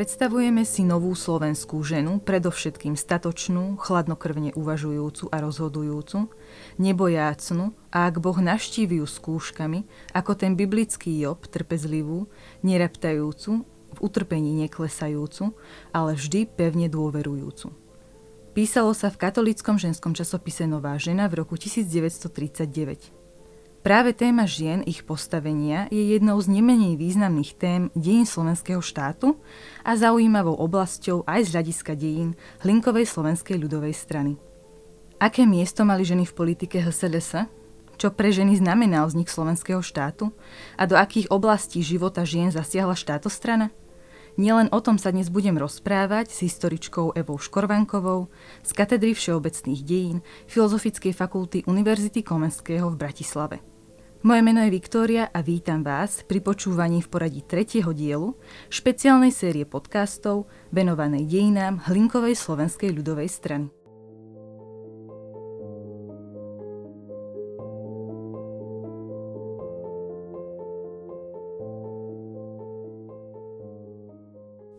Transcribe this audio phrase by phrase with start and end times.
[0.00, 6.24] Predstavujeme si novú slovenskú ženu, predovšetkým statočnú, chladnokrvne uvažujúcu a rozhodujúcu,
[6.80, 9.84] nebojácnu a ak Boh naštívi ju skúškami,
[10.16, 12.32] ako ten biblický Job, trpezlivú,
[12.64, 13.60] nereptajúcu,
[13.92, 15.52] v utrpení neklesajúcu,
[15.92, 17.68] ale vždy pevne dôverujúcu.
[18.56, 23.19] Písalo sa v katolickom ženskom časopise Nová žena v roku 1939.
[23.80, 29.40] Práve téma žien, ich postavenia je jednou z nemenej významných tém dejín slovenského štátu
[29.80, 34.36] a zaujímavou oblasťou aj z hľadiska dejín Hlinkovej slovenskej ľudovej strany.
[35.16, 37.48] Aké miesto mali ženy v politike HSLS?
[37.96, 40.28] Čo pre ženy znamenal vznik slovenského štátu?
[40.76, 43.72] A do akých oblastí života žien zasiahla štátostrana?
[44.36, 48.28] Nielen o tom sa dnes budem rozprávať s historičkou Evou Škorvankovou
[48.60, 53.79] z katedry všeobecných dejín Filozofickej fakulty Univerzity Komenského v Bratislave.
[54.20, 58.36] Moje meno je Viktória a vítam vás pri počúvaní v poradí tretieho dielu
[58.68, 63.79] špeciálnej série podcastov venovanej dejinám Hlinkovej slovenskej ľudovej strany.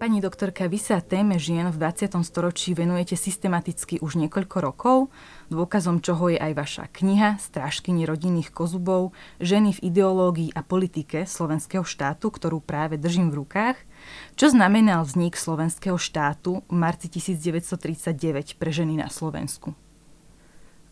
[0.01, 2.25] Pani doktorka, vy sa téme žien v 20.
[2.25, 5.13] storočí venujete systematicky už niekoľko rokov,
[5.53, 11.85] dôkazom čoho je aj vaša kniha Strážkyni rodinných kozubov, Ženy v ideológii a politike slovenského
[11.85, 13.77] štátu, ktorú práve držím v rukách.
[14.41, 19.77] Čo znamenal vznik slovenského štátu v marci 1939 pre ženy na Slovensku?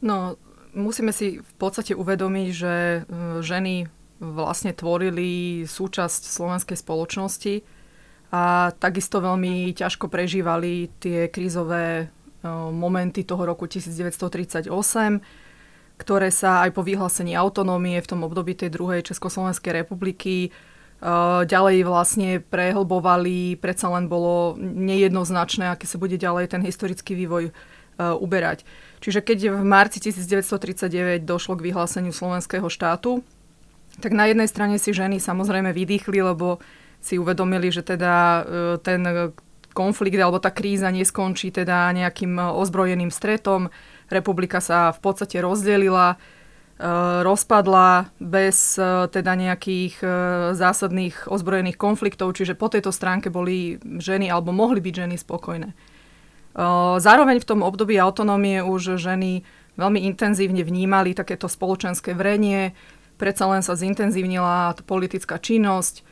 [0.05, 0.37] No,
[0.77, 2.99] musíme si v podstate uvedomiť, že e,
[3.41, 3.89] ženy
[4.21, 7.78] vlastne tvorili súčasť slovenskej spoločnosti,
[8.29, 12.13] a takisto veľmi ťažko prežívali tie krízové
[12.71, 14.69] momenty toho roku 1938,
[15.99, 20.53] ktoré sa aj po vyhlásení autonómie v tom období tej druhej Československej republiky
[21.43, 27.55] ďalej vlastne prehlbovali, predsa len bolo nejednoznačné, aké sa bude ďalej ten historický vývoj
[27.99, 28.63] uberať.
[29.03, 33.23] Čiže keď v marci 1939 došlo k vyhláseniu slovenského štátu,
[33.99, 36.63] tak na jednej strane si ženy samozrejme vydýchli, lebo
[36.99, 38.41] si uvedomili, že teda e,
[38.83, 39.01] ten
[39.71, 43.71] konflikt alebo tá kríza neskončí teda nejakým ozbrojeným stretom.
[44.11, 46.87] Republika sa v podstate rozdelila, e,
[47.23, 49.95] rozpadla bez e, teda nejakých
[50.59, 55.71] zásadných ozbrojených konfliktov, čiže po tejto stránke boli ženy alebo mohli byť ženy spokojné.
[56.99, 59.45] Zároveň v tom období autonómie už ženy
[59.79, 62.75] veľmi intenzívne vnímali takéto spoločenské vrenie,
[63.15, 66.03] predsa len sa zintenzívnila politická činnosť,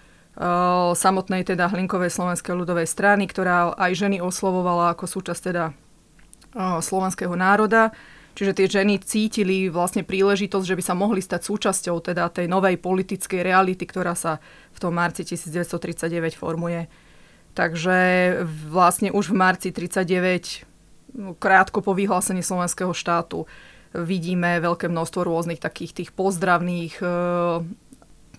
[0.94, 5.74] samotnej teda Hlinkovej slovenskej ľudovej strany, ktorá aj ženy oslovovala ako súčasť teda
[6.82, 7.90] slovenského národa.
[8.38, 12.78] Čiže tie ženy cítili vlastne príležitosť, že by sa mohli stať súčasťou teda tej novej
[12.78, 14.38] politickej reality, ktorá sa
[14.74, 16.86] v tom marci 1939 formuje.
[17.58, 17.98] Takže
[18.70, 23.50] vlastne už v marci 1939, no, krátko po vyhlásení slovenského štátu,
[23.98, 27.02] vidíme veľké množstvo rôznych takých tých pozdravných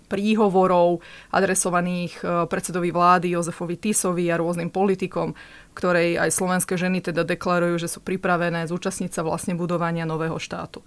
[0.08, 5.36] príhovorov adresovaných e, predsedovi vlády Jozefovi Tisovi a rôznym politikom,
[5.76, 10.80] ktorej aj slovenské ženy teda deklarujú, že sú pripravené zúčastniť sa vlastne budovania nového štátu.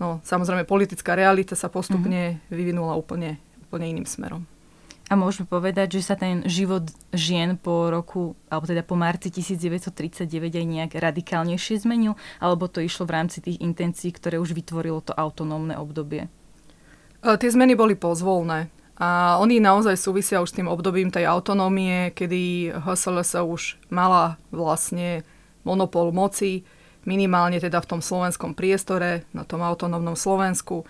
[0.00, 2.48] No, samozrejme, politická realita sa postupne mm-hmm.
[2.48, 3.36] vyvinula úplne,
[3.68, 4.48] úplne iným smerom.
[5.10, 10.30] A môžeme povedať, že sa ten život žien po roku, alebo teda po marci 1939
[10.30, 15.10] aj nejak radikálnejšie zmenil, alebo to išlo v rámci tých intencií, ktoré už vytvorilo to
[15.10, 16.30] autonómne obdobie?
[17.20, 18.72] E, tie zmeny boli pozvolné.
[19.00, 25.24] A oni naozaj súvisia už s tým obdobím tej autonómie, kedy HSLS už mala vlastne
[25.64, 26.68] monopol moci,
[27.08, 30.84] minimálne teda v tom slovenskom priestore, na tom autonómnom Slovensku.
[30.84, 30.86] E,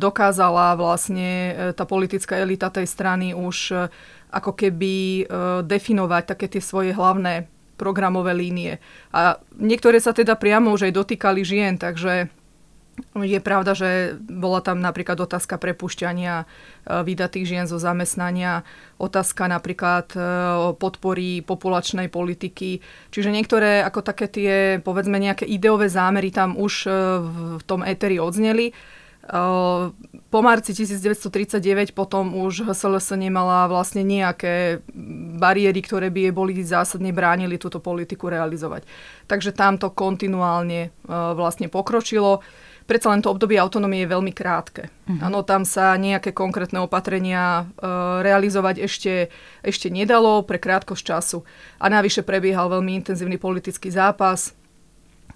[0.00, 3.88] dokázala vlastne e, tá politická elita tej strany už
[4.30, 5.26] ako keby
[5.66, 8.78] definovať také tie svoje hlavné programové línie.
[9.10, 12.30] A niektoré sa teda priamo už aj dotýkali žien, takže
[13.14, 16.44] je pravda, že bola tam napríklad otázka prepušťania e,
[17.04, 18.62] vydatých žien zo zamestnania,
[18.96, 20.18] otázka napríklad e,
[20.78, 22.80] podpory populačnej politiky.
[23.10, 26.90] Čiže niektoré ako také tie, povedzme, nejaké ideové zámery tam už e,
[27.58, 28.72] v tom éteri odzneli.
[29.30, 34.82] Po marci 1939 potom už HSLS nemala vlastne nejaké
[35.38, 38.88] bariéry, ktoré by jej boli zásadne bránili túto politiku realizovať.
[39.30, 42.42] Takže tam to kontinuálne vlastne pokročilo
[42.90, 44.90] predsa len to obdobie autonómie je veľmi krátke.
[45.06, 45.46] Uh-huh.
[45.46, 47.86] tam sa nejaké konkrétne opatrenia e,
[48.26, 49.30] realizovať ešte,
[49.62, 51.46] ešte nedalo pre krátkosť času.
[51.78, 54.58] A navyše prebiehal veľmi intenzívny politický zápas,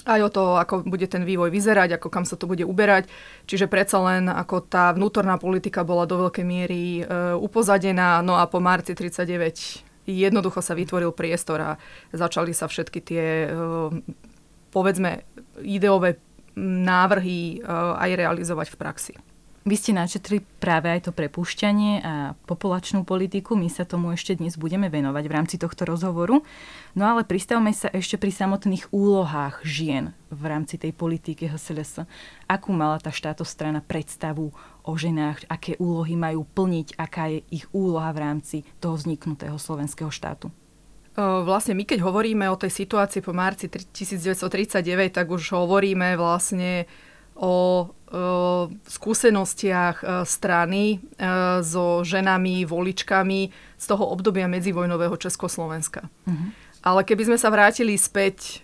[0.05, 3.07] aj o to, ako bude ten vývoj vyzerať, ako kam sa to bude uberať.
[3.47, 7.03] Čiže predsa len ako tá vnútorná politika bola do veľkej miery e,
[7.39, 11.71] upozadená, no a po marci 39 jednoducho sa vytvoril priestor a
[12.13, 13.49] začali sa všetky tie,
[14.69, 15.25] povedzme,
[15.65, 16.21] ideové
[16.59, 17.63] návrhy
[17.99, 19.15] aj realizovať v praxi.
[19.65, 23.57] Vy ste načetli práve aj to prepúšťanie a populačnú politiku.
[23.57, 26.45] My sa tomu ešte dnes budeme venovať v rámci tohto rozhovoru.
[26.93, 32.05] No ale pristavme sa ešte pri samotných úlohách žien v rámci tej politiky HSLS.
[32.45, 34.53] Akú mala tá štátostrana predstavu
[34.85, 40.13] o ženách, aké úlohy majú plniť, aká je ich úloha v rámci toho vzniknutého slovenského
[40.13, 40.53] štátu?
[41.19, 46.91] Vlastne my, keď hovoríme o tej situácii po marci 1939, tak už hovoríme vlastne
[47.39, 47.87] o
[48.87, 50.99] skúsenostiach strany
[51.63, 53.41] so ženami, voličkami
[53.79, 56.07] z toho obdobia medzivojnového Československa.
[56.27, 56.51] Uh-huh.
[56.85, 58.61] Ale keby sme sa vrátili späť,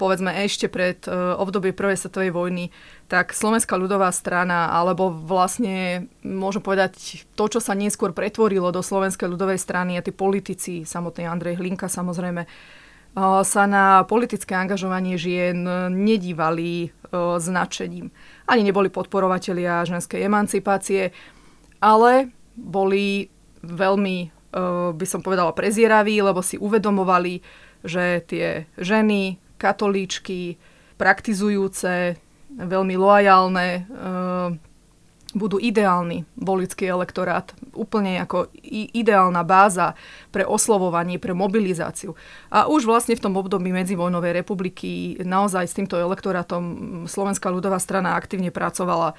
[0.00, 1.04] povedzme ešte pred
[1.36, 2.72] obdobie Prvej svetovej vojny,
[3.04, 9.28] tak Slovenská ľudová strana, alebo vlastne môžem povedať to, čo sa neskôr pretvorilo do Slovenskej
[9.28, 12.48] ľudovej strany a tí politici, samotný Andrej Hlinka samozrejme,
[13.44, 15.60] sa na politické angažovanie žien
[15.92, 16.94] nedívali
[17.36, 18.08] značením.
[18.48, 21.12] Ani neboli podporovatelia ženskej emancipácie,
[21.82, 23.28] ale boli
[23.60, 24.39] veľmi,
[24.94, 27.42] by som povedala, prezieraví, lebo si uvedomovali,
[27.86, 30.58] že tie ženy, katolíčky,
[30.98, 32.18] praktizujúce,
[32.50, 33.86] veľmi loajálne,
[35.30, 38.50] budú ideálny volický elektorát, úplne ako
[38.90, 39.94] ideálna báza
[40.34, 42.18] pre oslovovanie, pre mobilizáciu.
[42.50, 48.18] A už vlastne v tom období medzivojnovej republiky naozaj s týmto elektorátom Slovenská ľudová strana
[48.18, 49.14] aktívne pracovala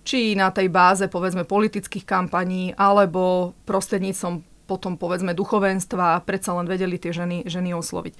[0.00, 6.94] či na tej báze povedzme politických kampaní, alebo prostredníctvom potom povedzme duchovenstva, predsa len vedeli
[6.94, 8.14] tie ženy, ženy osloviť.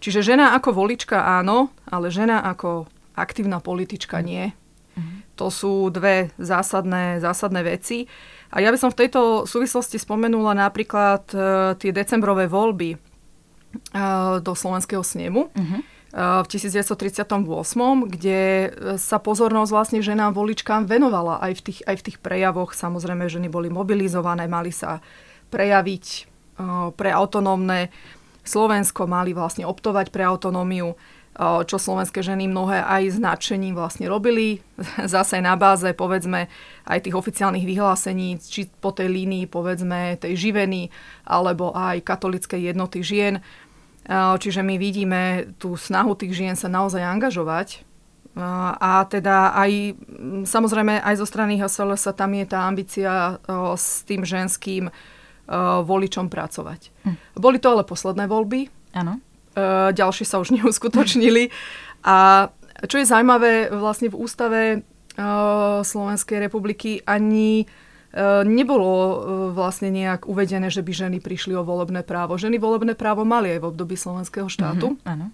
[0.00, 4.56] Čiže žena ako volička áno, ale žena ako aktívna politička nie.
[5.36, 8.04] To sú dve zásadné, zásadné veci.
[8.52, 11.40] A ja by som v tejto súvislosti spomenula napríklad uh,
[11.80, 15.48] tie decembrové voľby uh, do Slovenského snemu.
[15.48, 15.80] Uh-huh
[16.10, 17.38] v 1938,
[18.10, 18.40] kde
[18.98, 22.74] sa pozornosť vlastne ženám voličkám venovala aj v tých, aj v tých prejavoch.
[22.74, 24.98] Samozrejme, ženy boli mobilizované, mali sa
[25.50, 26.06] prejaviť
[26.96, 27.92] pre autonómne
[28.46, 30.96] Slovensko, mali vlastne optovať pre autonómiu
[31.40, 34.60] čo slovenské ženy mnohé aj značením vlastne robili.
[35.14, 36.50] Zase na báze, povedzme,
[36.84, 40.92] aj tých oficiálnych vyhlásení, či po tej línii, povedzme, tej živeny,
[41.24, 43.40] alebo aj katolickej jednoty žien.
[44.10, 47.86] Čiže my vidíme tú snahu tých žien sa naozaj angažovať.
[48.80, 49.96] A teda aj,
[50.46, 53.38] samozrejme, aj zo strany HSLS tam je tá ambícia
[53.76, 54.90] s tým ženským
[55.82, 56.80] voličom pracovať.
[57.02, 57.16] Hm.
[57.42, 58.70] Boli to ale posledné voľby.
[58.94, 59.18] Áno
[59.54, 61.50] E, ďalšie sa už neuskutočnili.
[62.06, 62.48] A
[62.86, 64.78] čo je zaujímavé, vlastne v ústave e,
[65.82, 67.66] Slovenskej republiky ani
[68.42, 69.22] nebolo
[69.54, 72.34] vlastne nejak uvedené, že by ženy prišli o volebné právo.
[72.34, 74.98] Ženy volebné právo mali aj v období slovenského štátu.
[74.98, 75.30] Mm-hmm, áno.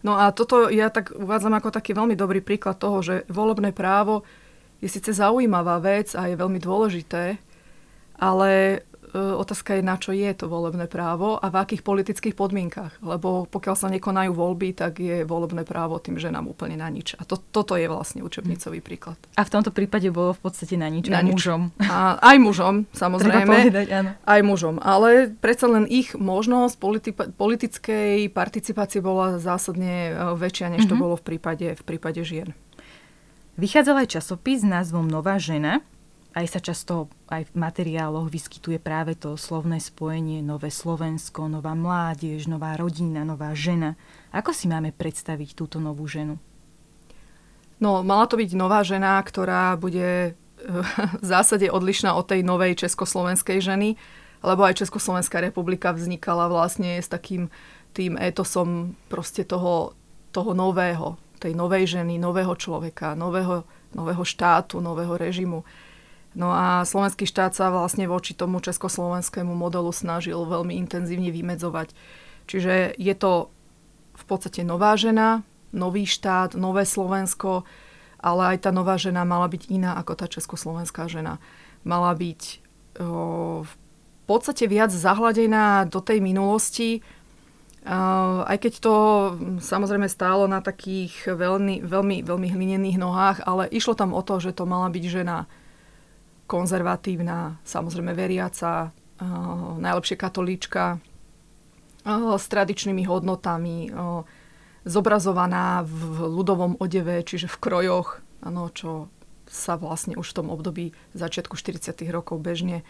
[0.00, 4.24] No a toto ja tak uvádzam ako taký veľmi dobrý príklad toho, že volebné právo
[4.80, 7.36] je síce zaujímavá vec a je veľmi dôležité,
[8.16, 8.80] ale
[9.12, 12.98] otázka je, na čo je to volebné právo a v akých politických podmienkach.
[13.04, 17.16] Lebo pokiaľ sa nekonajú voľby, tak je volebné právo tým ženám úplne na nič.
[17.20, 19.20] A to, toto je vlastne učebnicový príklad.
[19.36, 21.34] A v tomto prípade bolo v podstate na nič na aj nič.
[21.36, 21.62] mužom.
[21.84, 23.52] A, aj mužom, samozrejme.
[23.52, 24.10] povedať, áno.
[24.24, 24.80] Aj mužom.
[24.80, 30.90] Ale predsa len ich možnosť politi- politickej participácie bola zásadne e, väčšia, než mm-hmm.
[30.90, 31.02] to mhm.
[31.02, 32.56] bolo v prípade, v prípade žien.
[33.60, 35.84] Vychádzal aj časopis s názvom Nová žena,
[36.32, 42.48] aj sa často aj v materiáloch vyskytuje práve to slovné spojenie nové Slovensko, nová mládež,
[42.48, 44.00] nová rodina, nová žena.
[44.32, 46.40] Ako si máme predstaviť túto novú ženu?
[47.82, 50.34] No, mala to byť nová žena, ktorá bude eh,
[51.22, 54.00] v zásade odlišná od tej novej československej ženy,
[54.42, 57.46] lebo aj Československá republika vznikala vlastne s takým
[57.94, 59.94] tým etosom proste toho,
[60.34, 63.62] toho nového, tej novej ženy, nového človeka, nového,
[63.94, 65.62] nového štátu, nového režimu.
[66.32, 71.92] No a slovenský štát sa vlastne voči tomu československému modelu snažil veľmi intenzívne vymedzovať.
[72.48, 73.52] Čiže je to
[74.16, 75.44] v podstate nová žena,
[75.76, 77.68] nový štát, nové Slovensko,
[78.16, 81.36] ale aj tá nová žena mala byť iná ako tá československá žena.
[81.84, 82.40] Mala byť
[83.02, 83.74] o, v
[84.24, 87.04] podstate viac zahladená do tej minulosti,
[88.46, 88.94] aj keď to
[89.58, 94.54] samozrejme stálo na takých veľmi, veľmi, veľmi hlinených nohách, ale išlo tam o to, že
[94.54, 95.50] to mala byť žena
[96.46, 104.26] konzervatívna, samozrejme veriaca, uh, najlepšie katolíčka, uh, s tradičnými hodnotami, uh,
[104.82, 109.06] zobrazovaná v ľudovom odeve, čiže v krojoch, ano, čo
[109.46, 110.84] sa vlastne už v tom období
[111.14, 111.94] začiatku 40.
[112.10, 112.82] rokov bežne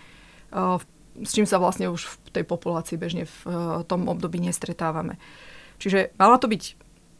[1.21, 3.40] s čím sa vlastne už v tej populácii bežne v
[3.85, 5.21] tom období nestretávame.
[5.76, 6.78] Čiže mala to byť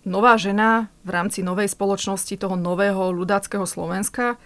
[0.09, 4.41] nová žena v rámci novej spoločnosti toho nového ľudáckého Slovenska,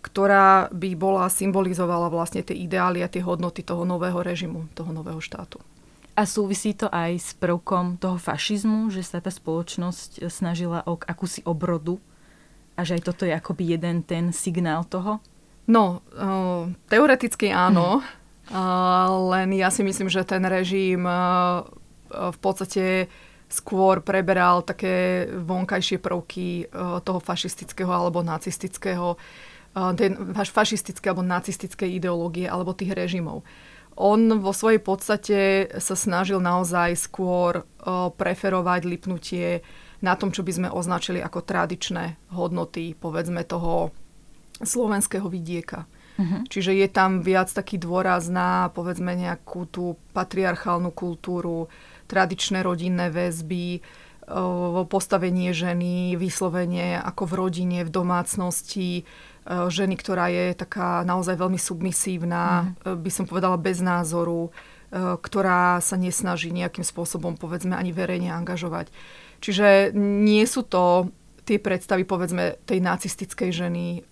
[0.00, 5.20] ktorá by bola, symbolizovala vlastne tie ideály a tie hodnoty toho nového režimu, toho nového
[5.20, 5.60] štátu.
[6.16, 11.40] A súvisí to aj s prvkom toho fašizmu, že sa tá spoločnosť snažila o akúsi
[11.46, 11.96] obrodu
[12.76, 15.20] a že aj toto je akoby jeden ten signál toho?
[15.70, 21.62] No, uh, teoreticky áno, uh, len ja si myslím, že ten režim uh,
[22.10, 23.06] v podstate
[23.50, 29.18] skôr preberal také vonkajšie prvky eh, toho fašistického alebo nacistického,
[29.74, 33.46] eh, fašistické alebo nacistické ideológie alebo tých režimov.
[34.00, 35.38] On vo svojej podstate
[35.76, 37.64] sa snažil naozaj skôr eh,
[38.10, 39.60] preferovať lipnutie
[40.00, 43.92] na tom, čo by sme označili ako tradičné hodnoty, povedzme toho
[44.64, 45.84] slovenského vidieka.
[46.20, 46.44] Uh-huh.
[46.48, 51.68] Čiže je tam viac taký dôraz na, povedzme, nejakú tú patriarchálnu kultúru,
[52.08, 53.80] tradičné rodinné väzby,
[54.86, 59.02] postavenie ženy, vyslovenie ako v rodine, v domácnosti,
[59.48, 63.00] ženy, ktorá je taká naozaj veľmi submisívna, mm.
[63.00, 64.52] by som povedala bez názoru,
[64.94, 68.90] ktorá sa nesnaží nejakým spôsobom, povedzme, ani verejne angažovať.
[69.38, 71.14] Čiže nie sú to
[71.46, 74.02] tie predstavy, povedzme, tej nacistickej ženy,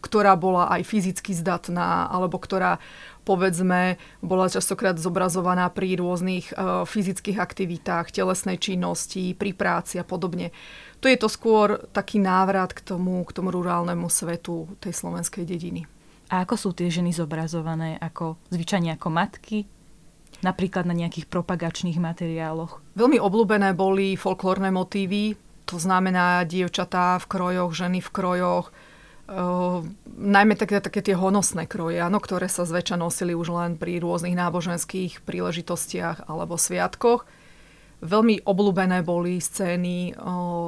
[0.00, 2.82] ktorá bola aj fyzicky zdatná, alebo ktorá
[3.24, 10.50] povedzme, bola častokrát zobrazovaná pri rôznych uh, fyzických aktivitách, telesnej činnosti, pri práci a podobne.
[11.00, 15.88] Tu je to skôr taký návrat k tomu, k tomu rurálnemu svetu tej slovenskej dediny.
[16.28, 17.96] A ako sú tie ženy zobrazované?
[17.98, 19.64] Ako zvyčajne ako matky?
[20.44, 22.84] Napríklad na nejakých propagačných materiáloch?
[22.94, 28.68] Veľmi obľúbené boli folklórne motívy, to znamená dievčatá v krojoch, ženy v krojoch,
[29.30, 29.86] Uh,
[30.18, 34.34] najmä také, také tie honosné kroje, áno, ktoré sa zväčša nosili už len pri rôznych
[34.34, 37.22] náboženských príležitostiach alebo sviatkoch.
[38.00, 40.16] Veľmi obľúbené boli scény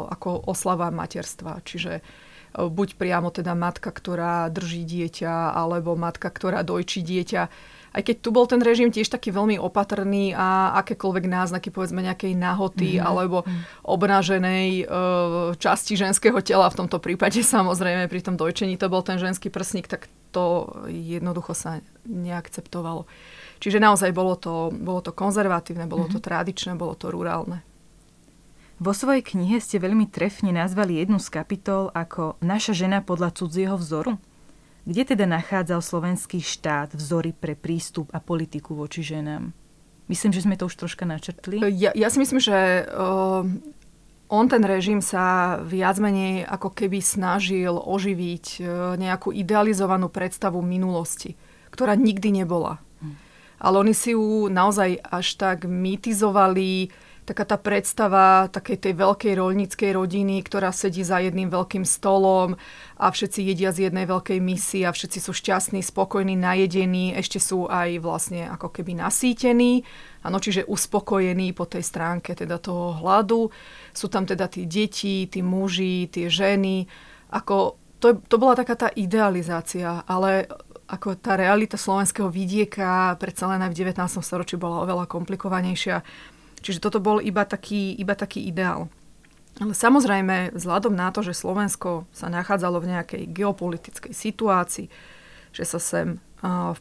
[0.08, 2.04] ako oslava materstva, čiže
[2.52, 7.42] buď priamo teda matka, ktorá drží dieťa, alebo matka, ktorá dojčí dieťa
[7.92, 12.32] aj keď tu bol ten režim tiež taký veľmi opatrný a akékoľvek náznaky, povedzme nejakej
[12.32, 13.08] nahoty mm-hmm.
[13.08, 13.44] alebo
[13.84, 14.84] obnaženej e,
[15.60, 19.86] časti ženského tela, v tomto prípade samozrejme pri tom dojčení to bol ten ženský prsník,
[19.92, 23.04] tak to jednoducho sa neakceptovalo.
[23.62, 26.18] Čiže naozaj bolo to, bolo to konzervatívne, bolo mm-hmm.
[26.18, 27.62] to tradičné, bolo to rurálne.
[28.82, 33.78] Vo svojej knihe ste veľmi trefne nazvali jednu z kapitol ako Naša žena podľa cudzieho
[33.78, 34.18] vzoru.
[34.82, 39.54] Kde teda nachádzal slovenský štát vzory pre prístup a politiku voči ženám?
[40.10, 41.62] Myslím, že sme to už troška načrtli.
[41.78, 43.46] Ja, ja si myslím, že uh,
[44.26, 48.66] on ten režim sa viac menej ako keby snažil oživiť uh,
[48.98, 51.38] nejakú idealizovanú predstavu minulosti,
[51.70, 52.82] ktorá nikdy nebola.
[53.62, 56.90] Ale oni si ju naozaj až tak mytizovali,
[57.22, 62.58] taká tá predstava takej tej veľkej roľníckej rodiny, ktorá sedí za jedným veľkým stolom
[62.98, 67.70] a všetci jedia z jednej veľkej misy a všetci sú šťastní, spokojní, najedení, ešte sú
[67.70, 69.86] aj vlastne ako keby nasýtení,
[70.26, 73.54] ano, čiže uspokojení po tej stránke teda toho hladu.
[73.94, 76.90] Sú tam teda tí deti, tí muži, tie ženy.
[77.30, 80.50] Ako, to, to bola taká tá idealizácia, ale
[80.92, 83.96] ako tá realita slovenského vidieka predsa len aj v 19.
[84.20, 86.04] storočí bola oveľa komplikovanejšia
[86.62, 88.86] Čiže toto bol iba taký, iba taký ideál.
[89.60, 94.86] Ale samozrejme, vzhľadom na to, že Slovensko sa nachádzalo v nejakej geopolitickej situácii,
[95.52, 96.22] že sa sem,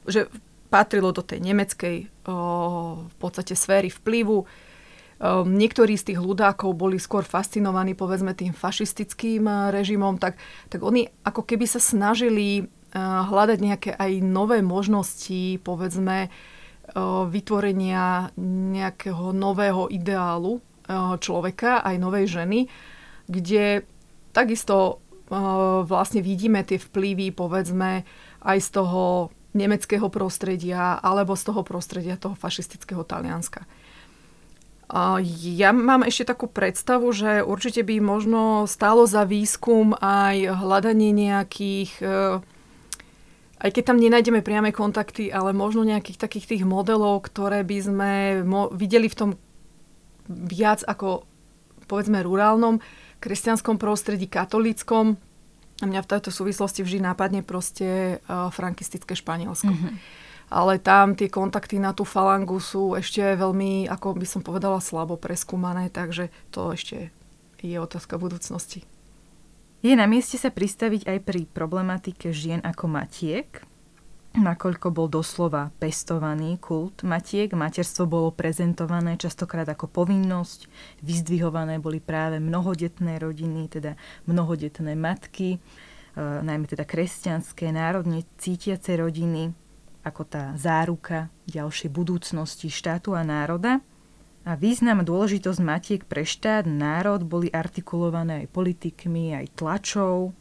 [0.07, 0.31] že
[0.71, 4.47] patrilo do tej nemeckej v podstate sféry vplyvu,
[5.43, 9.43] niektorí z tých ľudákov boli skôr fascinovaní povedzme tým fašistickým
[9.75, 10.39] režimom, tak,
[10.71, 16.27] tak oni ako keby sa snažili hľadať nejaké aj nové možnosti, povedzme,
[17.31, 20.59] vytvorenia nejakého nového ideálu
[21.23, 22.67] človeka, aj novej ženy,
[23.31, 23.87] kde
[24.35, 24.99] takisto
[25.87, 28.03] vlastne vidíme tie vplyvy, povedzme,
[28.43, 33.63] aj z toho nemeckého prostredia alebo z toho prostredia toho fašistického Talianska.
[35.39, 42.03] Ja mám ešte takú predstavu, že určite by možno stálo za výskum aj hľadanie nejakých
[43.61, 48.11] aj keď tam nenájdeme priame kontakty, ale možno nejakých takých tých modelov, ktoré by sme
[48.41, 49.29] mo- videli v tom
[50.25, 51.29] viac ako
[51.85, 52.81] povedzme rurálnom,
[53.21, 55.19] kresťanskom prostredí, katolíckom.
[55.81, 59.73] A mňa v tejto súvislosti vždy nápadne proste uh, frankistické Španielsko.
[59.73, 59.95] Mm-hmm.
[60.51, 65.15] Ale tam tie kontakty na tú falangu sú ešte veľmi, ako by som povedala, slabo
[65.15, 67.13] preskúmané, takže to ešte
[67.61, 68.17] je otázka
[69.81, 73.49] Je na mieste sa pristaviť aj pri problematike žien ako matiek.
[74.31, 77.49] nakoľko bol doslova pestovaný kult matiek.
[77.49, 80.69] Materstvo bolo prezentované častokrát ako povinnosť,
[81.01, 83.97] vyzdvihované boli práve mnohodetné rodiny, teda
[84.29, 85.59] mnohodetné matky, e,
[86.21, 89.49] najmä teda kresťanské, národne cítiace rodiny,
[90.05, 93.81] ako tá záruka ďalšej budúcnosti štátu a národa.
[94.41, 100.33] A význam a dôležitosť matiek pre štát, národ boli artikulované aj politikmi, aj tlačou,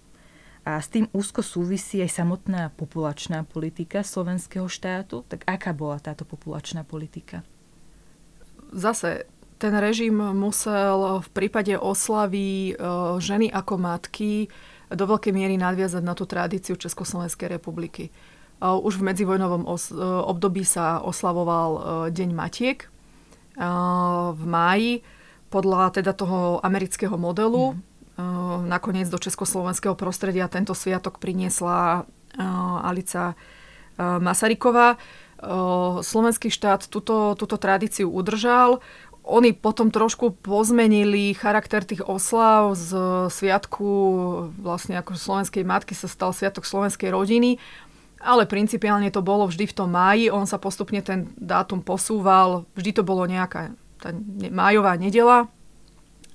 [0.60, 5.24] a s tým úzko súvisí aj samotná populačná politika slovenského štátu.
[5.24, 7.40] Tak aká bola táto populačná politika?
[8.70, 9.24] Zase
[9.56, 12.82] ten režim musel v prípade oslavy e,
[13.20, 14.52] ženy ako matky
[14.92, 18.08] do veľkej miery nadviazať na tú tradíciu Československej republiky.
[18.08, 18.10] E,
[18.60, 19.68] už v medzivojnovom e,
[20.28, 21.70] období sa oslavoval
[22.12, 22.84] Deň matiek
[24.32, 25.04] v máji
[25.52, 27.76] podľa teda toho amerického modelu.
[27.76, 27.88] Mm
[28.68, 32.04] nakoniec do československého prostredia tento sviatok priniesla
[32.84, 33.32] Alica
[33.96, 35.00] Masaryková.
[36.04, 38.84] Slovenský štát túto, túto tradíciu udržal.
[39.24, 42.92] Oni potom trošku pozmenili charakter tých oslav z
[43.32, 43.88] sviatku
[44.60, 47.56] vlastne ako slovenskej matky sa stal sviatok slovenskej rodiny,
[48.20, 50.28] ale principiálne to bolo vždy v tom máji.
[50.28, 54.12] On sa postupne ten dátum posúval, vždy to bolo nejaká tá
[54.52, 55.48] májová nedela.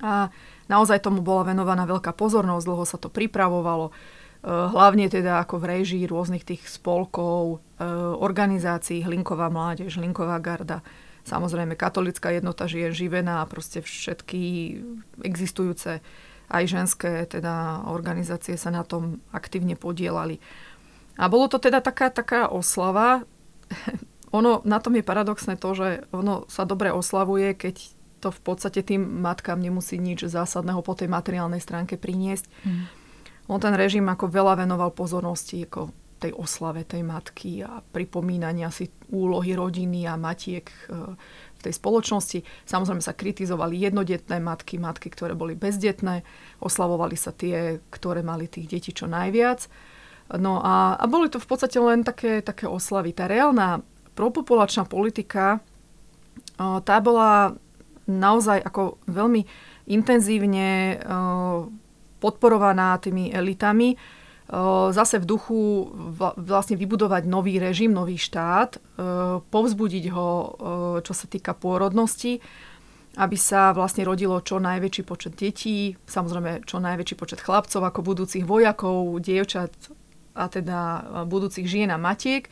[0.02, 0.34] A
[0.66, 3.94] Naozaj tomu bola venovaná veľká pozornosť, dlho sa to pripravovalo, e,
[4.50, 7.86] hlavne teda ako v režii rôznych tých spolkov, e,
[8.18, 10.82] organizácií, Hlinková mládež, Hlinková garda,
[11.30, 14.42] samozrejme katolická jednota žije živená a proste všetky
[15.22, 16.02] existujúce
[16.46, 20.38] aj ženské teda organizácie sa na tom aktívne podielali.
[21.16, 23.24] A bolo to teda taká, taká oslava.
[24.38, 27.76] ono, na tom je paradoxné to, že ono sa dobre oslavuje, keď
[28.20, 32.50] to v podstate tým matkám nemusí nič zásadného po tej materiálnej stránke priniesť.
[32.66, 32.86] Mm.
[33.46, 35.94] On ten režim ako veľa venoval pozornosti ako
[36.26, 41.14] tej oslave tej matky a pripomínania si úlohy rodiny a matiek e,
[41.54, 42.40] v tej spoločnosti.
[42.66, 46.26] Samozrejme sa kritizovali jednodetné matky, matky, ktoré boli bezdetné,
[46.64, 49.68] oslavovali sa tie, ktoré mali tých detí čo najviac.
[50.26, 53.14] No a, a boli to v podstate len také, také oslavy.
[53.14, 53.86] Tá reálna
[54.18, 55.62] propopulačná politika,
[56.58, 57.54] tá bola
[58.08, 59.46] naozaj ako veľmi
[59.92, 60.98] intenzívne
[62.18, 63.94] podporovaná tými elitami.
[64.90, 65.90] Zase v duchu
[66.38, 68.82] vlastne vybudovať nový režim, nový štát,
[69.52, 70.30] povzbudiť ho,
[71.02, 72.40] čo sa týka pôrodnosti,
[73.20, 78.46] aby sa vlastne rodilo čo najväčší počet detí, samozrejme čo najväčší počet chlapcov ako budúcich
[78.48, 79.74] vojakov, dievčat
[80.36, 80.80] a teda
[81.26, 82.52] budúcich žien a matiek.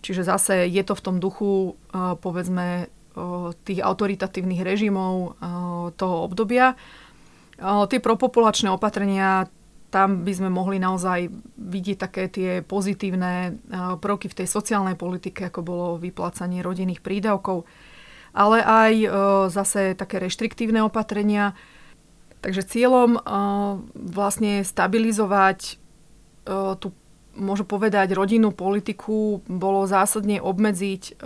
[0.00, 2.86] Čiže zase je to v tom duchu, povedzme,
[3.62, 5.38] tých autoritatívnych režimov
[5.94, 6.74] toho obdobia.
[7.62, 9.46] Tie propopulačné opatrenia,
[9.94, 13.62] tam by sme mohli naozaj vidieť také tie pozitívne
[14.02, 17.62] prvky v tej sociálnej politike, ako bolo vyplácanie rodinných prídavkov,
[18.34, 18.92] ale aj
[19.54, 21.54] zase také reštriktívne opatrenia.
[22.42, 23.22] Takže cieľom
[23.94, 25.78] vlastne stabilizovať
[26.82, 26.88] tú
[27.34, 31.18] môžu povedať, rodinnú politiku bolo zásadne obmedziť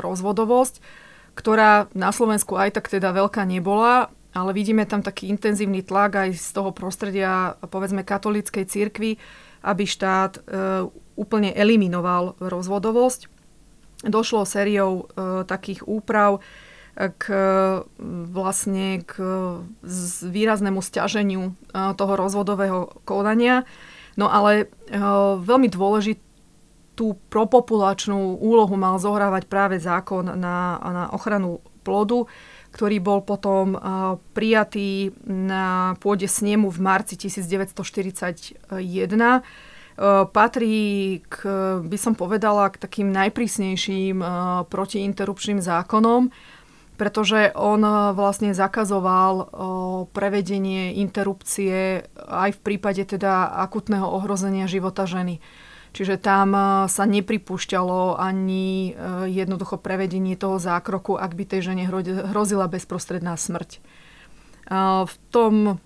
[0.00, 1.04] rozvodovosť
[1.36, 6.30] ktorá na Slovensku aj tak teda veľká nebola, ale vidíme tam taký intenzívny tlak aj
[6.40, 9.20] z toho prostredia, povedzme, katolíckej cirkvi,
[9.60, 10.40] aby štát e,
[11.14, 13.28] úplne eliminoval rozvodovosť.
[14.08, 16.40] Došlo sériou e, takých úprav
[16.96, 17.24] k,
[18.32, 19.20] vlastne k
[20.24, 23.68] výraznému stiaženiu e, toho rozvodového konania.
[24.16, 24.96] No ale e,
[25.40, 26.26] veľmi dôležité
[26.96, 32.24] tú propopulačnú úlohu mal zohrávať práve zákon na, na ochranu plodu,
[32.72, 33.76] ktorý bol potom
[34.32, 38.76] prijatý na pôde snemu v marci 1941.
[40.28, 40.76] Patrí
[41.24, 41.36] k,
[41.80, 44.20] by som povedala, k takým najprísnejším
[44.68, 46.28] protiinterrupčným zákonom,
[46.96, 47.84] pretože on
[48.16, 49.52] vlastne zakazoval
[50.10, 55.38] prevedenie interrupcie aj v prípade teda akutného ohrozenia života ženy.
[55.96, 56.60] Čiže tam e,
[56.92, 58.92] sa nepripúšťalo ani
[59.32, 61.88] jednoducho prevedenie toho zákroku, ak by tej žene
[62.28, 63.80] hrozila bezprostredná smrť.
[65.06, 65.80] V tom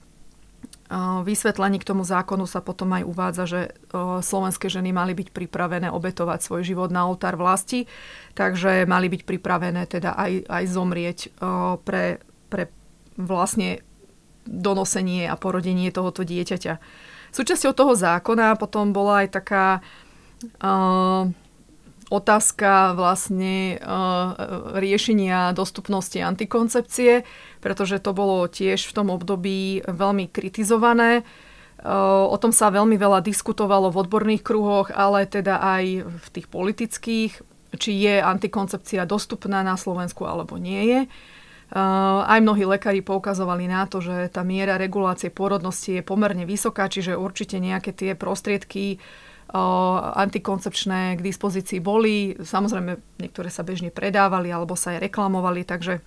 [1.22, 3.60] vysvetlení k tomu zákonu sa potom aj uvádza, že
[4.26, 7.86] slovenské ženy mali byť pripravené obetovať svoj život na oltár vlasti,
[8.34, 11.18] takže mali byť pripravené teda aj, aj zomrieť
[11.86, 12.18] pre,
[12.50, 12.74] pre
[13.14, 13.86] vlastne
[14.50, 16.74] donosenie a porodenie tohoto dieťaťa.
[17.30, 19.78] Súčasťou toho zákona potom bola aj taká
[20.58, 21.30] uh,
[22.10, 24.34] otázka vlastne uh,
[24.76, 27.24] riešenia dostupnosti antikoncepcie,
[27.62, 31.22] pretože to bolo tiež v tom období veľmi kritizované.
[31.80, 37.32] O tom sa veľmi veľa diskutovalo v odborných kruhoch, ale teda aj v tých politických,
[37.80, 41.00] či je antikoncepcia dostupná na Slovensku alebo nie je.
[41.72, 47.16] Aj mnohí lekári poukazovali na to, že tá miera regulácie pôrodnosti je pomerne vysoká, čiže
[47.16, 49.00] určite nejaké tie prostriedky
[50.14, 52.38] antikoncepčné k dispozícii boli.
[52.38, 55.98] Samozrejme, niektoré sa bežne predávali alebo sa aj reklamovali, takže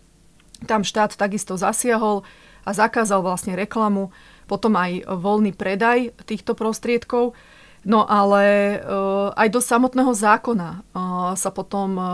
[0.63, 2.23] tam štát takisto zasiahol
[2.63, 4.15] a zakázal vlastne reklamu
[4.47, 7.35] potom aj voľný predaj týchto prostriedkov.
[7.83, 12.07] No ale uh, aj do samotného zákona uh, sa potom uh,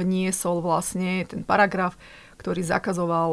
[0.00, 2.00] vniesol vlastne ten paragraf,
[2.40, 3.30] ktorý zakazoval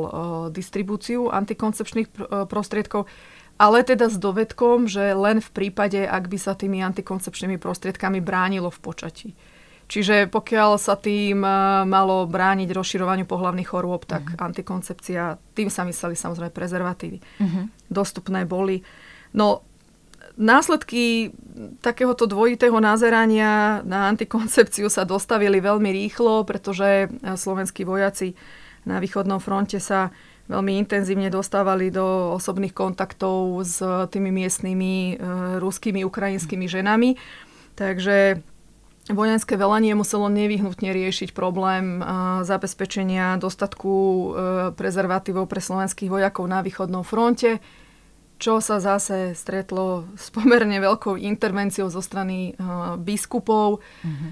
[0.51, 3.07] distribúciu antikoncepčných pr- prostriedkov,
[3.57, 8.69] ale teda s dovedkom, že len v prípade, ak by sa tými antikoncepčnými prostriedkami bránilo
[8.69, 9.29] v počatí.
[9.87, 11.39] Čiže pokiaľ sa tým
[11.87, 14.45] malo brániť rozširovaniu pohľavných chorôb, tak uh-huh.
[14.51, 17.17] antikoncepcia, tým sa mysleli samozrejme prezervatívy.
[17.23, 17.71] Uh-huh.
[17.87, 18.83] Dostupné boli.
[19.31, 19.63] No,
[20.35, 21.31] následky
[21.79, 28.35] takéhoto dvojitého nazerania na antikoncepciu sa dostavili veľmi rýchlo, pretože slovenskí vojaci
[28.83, 30.11] na východnom fronte sa
[30.47, 35.13] veľmi intenzívne dostávali do osobných kontaktov s tými miestnymi e,
[35.59, 37.19] ruskými, ukrajinskými ženami.
[37.77, 38.41] Takže
[39.13, 42.03] vojenské velenie muselo nevyhnutne riešiť problém
[42.43, 44.27] zabezpečenia dostatku e,
[44.75, 47.63] prezervatívov pre slovenských vojakov na východnom fronte,
[48.37, 52.63] čo sa zase stretlo s pomerne veľkou intervenciou zo strany e,
[52.99, 53.79] biskupov.
[54.03, 54.29] Mm-hmm.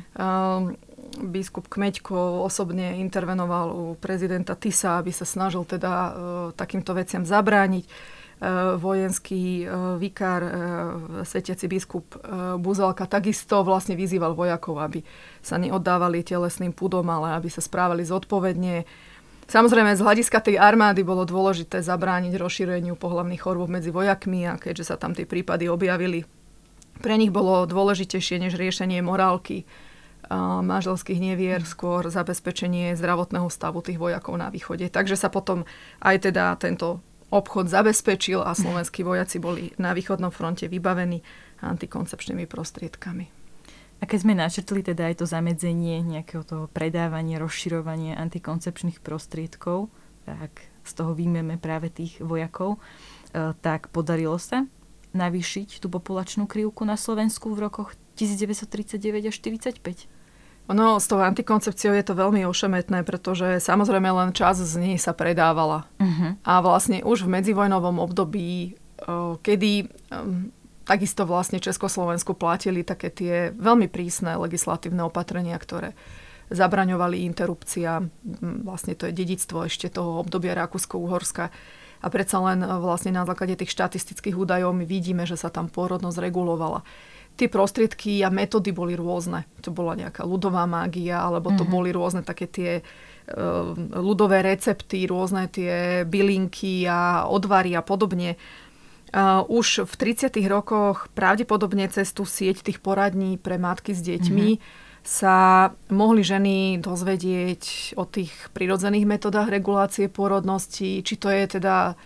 [1.05, 6.11] Biskup Kmeďko osobne intervenoval u prezidenta Tisa, aby sa snažil teda e,
[6.57, 7.85] takýmto veciam zabrániť
[8.35, 9.65] E, vojenský e,
[9.95, 10.51] vikár, e,
[11.23, 12.19] svetiaci biskup
[12.59, 14.99] Buzelka takisto vlastne vyzýval vojakov, aby
[15.39, 18.83] sa neoddávali telesným pudom, ale aby sa správali zodpovedne.
[19.47, 24.91] Samozrejme, z hľadiska tej armády bolo dôležité zabrániť rozšíreniu pohľavných chorôb medzi vojakmi a keďže
[24.91, 26.27] sa tam tie prípady objavili,
[26.99, 29.63] pre nich bolo dôležitejšie než riešenie morálky
[30.61, 34.89] manželských nevier, skôr zabezpečenie zdravotného stavu tých vojakov na východe.
[34.89, 35.67] Takže sa potom
[36.01, 41.25] aj teda tento obchod zabezpečil a slovenskí vojaci boli na východnom fronte vybavení
[41.61, 43.25] antikoncepčnými prostriedkami.
[43.99, 49.87] A keď sme načrtli teda aj to zamedzenie nejakého toho predávania, rozširovania antikoncepčných prostriedkov,
[50.27, 52.79] tak z toho výjmeme práve tých vojakov, e,
[53.63, 54.67] tak podarilo sa
[55.15, 60.14] navýšiť tú populačnú krivku na Slovensku v rokoch 1939 až 1945.
[60.65, 65.13] Ono s tou antikoncepciou je to veľmi ošemetné, pretože samozrejme len čas z nej sa
[65.13, 65.85] predávala.
[66.01, 66.33] Uh-huh.
[66.41, 68.73] A vlastne už v medzivojnovom období,
[69.45, 69.71] kedy
[70.85, 75.93] takisto vlastne Československu platili také tie veľmi prísne legislatívne opatrenia, ktoré
[76.49, 78.05] zabraňovali interrupcia.
[78.65, 81.49] Vlastne to je dedictvo ešte toho obdobia Rakúsko-Uhorska.
[82.01, 86.21] A predsa len vlastne na základe tých štatistických údajov my vidíme, že sa tam pôrodnosť
[86.21, 86.85] regulovala
[87.35, 89.43] tie prostriedky a metódy boli rôzne.
[89.61, 91.75] To bola nejaká ľudová mágia, alebo to mm-hmm.
[91.75, 98.39] boli rôzne také tie uh, ľudové recepty, rôzne tie bylinky a odvary a podobne.
[99.15, 100.31] Uh, už v 30.
[100.47, 105.03] rokoch pravdepodobne cez tú sieť tých poradní pre matky s deťmi mm-hmm.
[105.03, 111.99] sa mohli ženy dozvedieť o tých prirodzených metodách regulácie pôrodnosti, či to je teda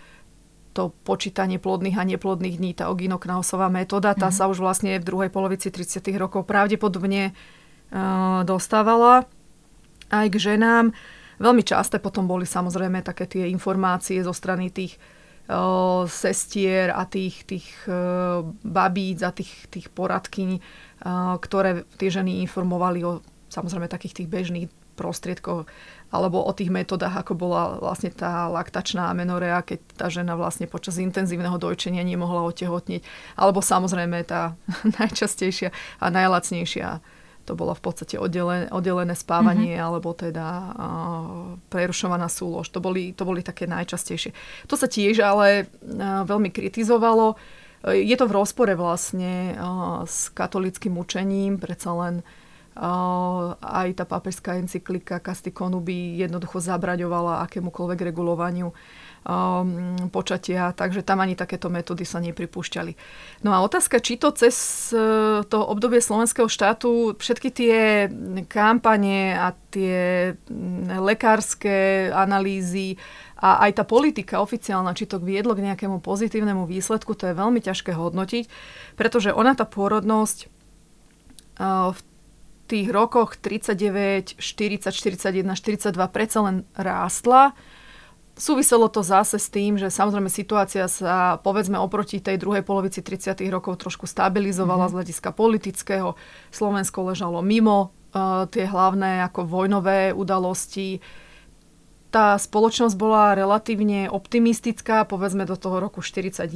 [0.70, 4.34] to počítanie plodných a neplodných dní, tá oginoknausová metóda, tá mm.
[4.34, 6.02] sa už vlastne v druhej polovici 30.
[6.14, 9.26] rokov pravdepodobne uh, dostávala
[10.10, 10.94] aj k ženám.
[11.40, 15.00] Veľmi časté potom boli samozrejme také tie informácie zo strany tých
[15.50, 22.44] uh, sestier a tých, tých uh, babíc a tých, tých poradkyň, uh, ktoré tie ženy
[22.46, 25.64] informovali o samozrejme takých tých bežných prostriedkoch
[26.10, 30.98] alebo o tých metodách, ako bola vlastne tá laktačná amenorea, keď tá žena vlastne počas
[30.98, 33.02] intenzívneho dojčenia nemohla otehotniť.
[33.38, 34.58] Alebo samozrejme tá
[34.98, 35.70] najčastejšia
[36.02, 37.00] a najlacnejšia
[37.48, 39.88] to bolo v podstate oddelené, oddelené spávanie mm-hmm.
[39.90, 42.70] alebo teda uh, prerušovaná súlož.
[42.70, 44.30] To boli, to boli také najčastejšie.
[44.70, 47.34] To sa tiež ale uh, veľmi kritizovalo.
[47.90, 54.56] Je to v rozpore vlastne uh, s katolickým učením, predsa len uh, aj tá pápežská
[54.56, 58.70] encyklika Casticonu by jednoducho zabraňovala akémukoľvek regulovaniu
[59.26, 62.92] um, počatia, takže tam ani takéto metódy sa nepripúšťali.
[63.44, 64.54] No a otázka, či to cez
[64.94, 67.76] uh, to obdobie slovenského štátu všetky tie
[68.48, 72.96] kampane a tie mm, lekárske analýzy
[73.40, 77.60] a aj tá politika oficiálna, či to viedlo k nejakému pozitívnemu výsledku, to je veľmi
[77.60, 78.44] ťažké hodnotiť,
[79.00, 80.48] pretože ona tá pôrodnosť
[81.58, 82.00] uh, v
[82.70, 87.58] tých rokoch 39, 40, 41, 42 predsa len rástla.
[88.38, 93.36] súviselo to zase s tým, že samozrejme situácia sa povedzme oproti tej druhej polovici 30.
[93.50, 94.94] rokov trošku stabilizovala mm-hmm.
[94.94, 96.14] z hľadiska politického.
[96.48, 101.02] Slovensko ležalo mimo uh, tie hlavné ako vojnové udalosti.
[102.14, 106.48] Tá spoločnosť bola relatívne optimistická, povedzme do toho roku 41.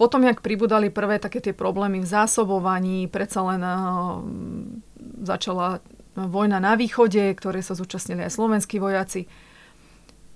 [0.00, 3.76] Potom, jak pribudali prvé také tie problémy v zásobovaní, predsa len uh,
[5.28, 5.84] začala
[6.16, 9.28] vojna na východe, ktoré sa zúčastnili aj slovenskí vojaci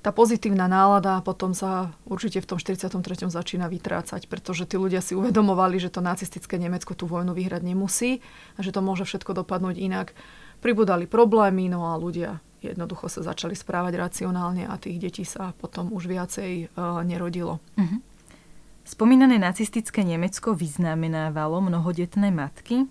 [0.04, 3.00] tá pozitívna nálada potom sa určite v tom 43.
[3.32, 8.20] začína vytrácať, pretože tí ľudia si uvedomovali, že to nacistické Nemecko tú vojnu vyhrať nemusí
[8.52, 10.12] a že to môže všetko dopadnúť inak.
[10.60, 15.88] Pribudali problémy, no a ľudia jednoducho sa začali správať racionálne a tých detí sa potom
[15.88, 17.64] už viacej uh, nerodilo.
[17.80, 18.00] Uh-huh.
[18.84, 22.86] Spomínané nacistické Nemecko vyznamenávalo mnohodetné matky,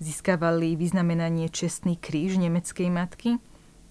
[0.00, 3.30] získavali vyznamenanie Čestný kríž nemeckej matky–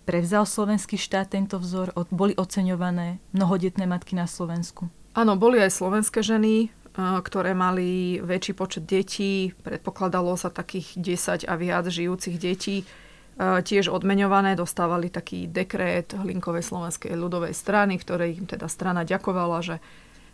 [0.04, 1.96] Prevzal slovenský štát tento vzor?
[2.12, 4.92] Boli oceňované mnohodetné matky na Slovensku?
[5.16, 6.68] Áno, boli aj slovenské ženy,
[7.00, 9.56] ktoré mali väčší počet detí.
[9.64, 12.84] Predpokladalo sa takých 10 a viac žijúcich detí.
[13.40, 19.64] Tiež odmeňované, dostávali taký dekret Hlinkovej slovenskej ľudovej strany, v ktorej im teda strana ďakovala,
[19.64, 19.76] že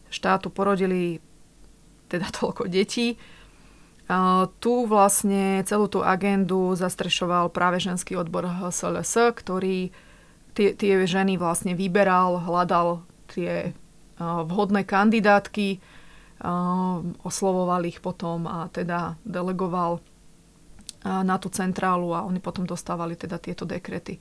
[0.10, 1.22] štátu porodili
[2.10, 3.18] teda toľko detí
[4.58, 9.94] tu vlastne celú tú agendu zastrešoval práve ženský odbor HSLS, ktorý
[10.58, 13.78] tie, tie ženy vlastne vyberal, hľadal tie
[14.50, 15.78] vhodné kandidátky,
[17.22, 20.02] oslovoval ich potom a teda delegoval
[21.06, 24.18] na tú centrálu a oni potom dostávali teda tieto dekrety.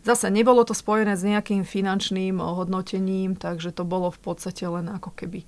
[0.00, 5.12] Zase nebolo to spojené s nejakým finančným hodnotením, takže to bolo v podstate len ako
[5.12, 5.44] keby,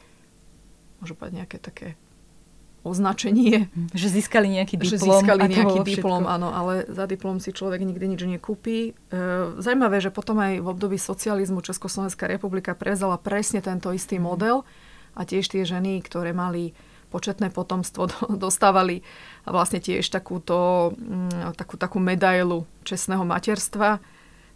[1.01, 1.89] môžu povedať, nejaké také
[2.83, 3.71] označenie.
[3.95, 4.99] Že získali nejaký diplom.
[4.99, 8.93] Že získali nejaký diplom, áno, ale za diplom si človek nikdy nič nekúpi.
[8.93, 9.17] E,
[9.63, 14.25] Zajímavé, že potom aj v období socializmu Československá republika prevzala presne tento istý mhm.
[14.27, 14.57] model
[15.15, 16.75] a tiež tie ženy, ktoré mali
[17.09, 18.09] početné potomstvo,
[18.45, 19.07] dostávali
[19.47, 24.03] vlastne tiež takúto, mm, takú, takú medailu čestného materstva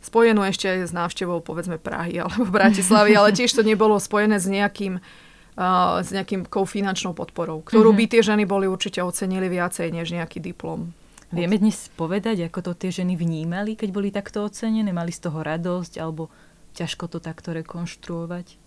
[0.06, 4.46] spojenú ešte aj s návštevou povedzme Prahy alebo Bratislavy, ale tiež to nebolo spojené s
[4.46, 10.14] nejakým uh, s nejakým finančnou podporou, ktorú by tie ženy boli určite ocenili viacej než
[10.14, 10.94] nejaký diplom.
[11.34, 14.94] Vieme dnes povedať, ako to tie ženy vnímali, keď boli takto ocenené?
[14.94, 16.30] Mali z toho radosť alebo
[16.78, 18.62] ťažko to takto rekonštruovať?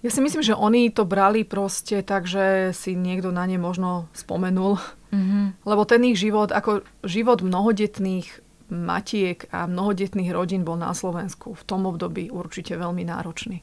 [0.00, 4.08] Ja si myslím, že oni to brali proste tak, že si niekto na ne možno
[4.16, 4.80] spomenul.
[5.12, 5.44] Mm-hmm.
[5.68, 8.28] Lebo ten ich život, ako život mnohodetných
[8.70, 13.60] matiek a mnohodetných rodín bol na Slovensku v tom období určite veľmi náročný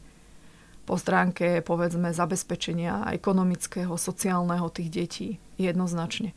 [0.88, 5.28] po stránke, povedzme, zabezpečenia ekonomického, sociálneho tých detí
[5.60, 6.32] jednoznačne.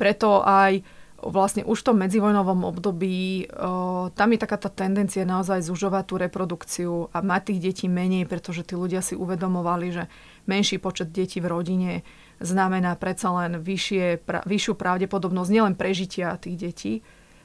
[0.00, 0.80] Preto aj
[1.20, 6.14] vlastne už v tom medzivojnovom období o, tam je taká tá tendencia naozaj zužovať tú
[6.16, 10.04] reprodukciu a mať tých detí menej, pretože tí ľudia si uvedomovali, že
[10.48, 11.92] menší počet detí v rodine
[12.40, 16.92] znamená predsa len vyššie, pra, vyššiu pravdepodobnosť nielen prežitia tých detí,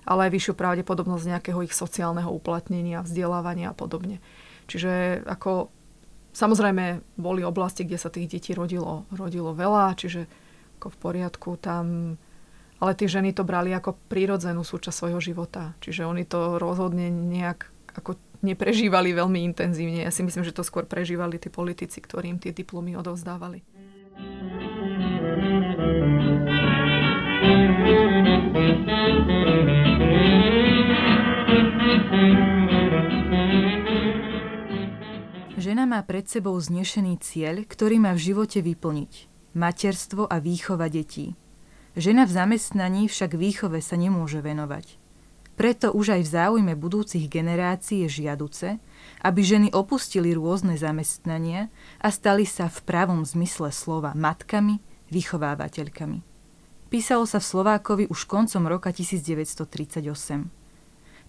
[0.10, 4.18] ale aj vyššiu pravdepodobnosť nejakého ich sociálneho uplatnenia, vzdelávania a podobne.
[4.66, 5.70] Čiže ako
[6.30, 10.30] Samozrejme, boli oblasti, kde sa tých detí rodilo, rodilo veľa, čiže
[10.80, 12.16] ako v poriadku tam...
[12.80, 15.76] Ale tie ženy to brali ako prírodzenú súčasť svojho života.
[15.84, 20.08] Čiže oni to rozhodne nejak ako neprežívali veľmi intenzívne.
[20.08, 23.60] Ja si myslím, že to skôr prežívali tí politici, ktorým tie diplomy odovzdávali.
[35.60, 39.30] Žena má pred sebou znešený cieľ, ktorý má v živote vyplniť.
[39.54, 41.38] Materstvo a výchova detí.
[41.94, 44.98] Žena v zamestnaní však výchove sa nemôže venovať.
[45.54, 48.82] Preto už aj v záujme budúcich generácií je žiaduce,
[49.22, 51.70] aby ženy opustili rôzne zamestnania
[52.02, 54.82] a stali sa v pravom zmysle slova matkami,
[55.14, 56.26] vychovávateľkami.
[56.90, 60.59] Písalo sa v Slovákovi už koncom roka 1938.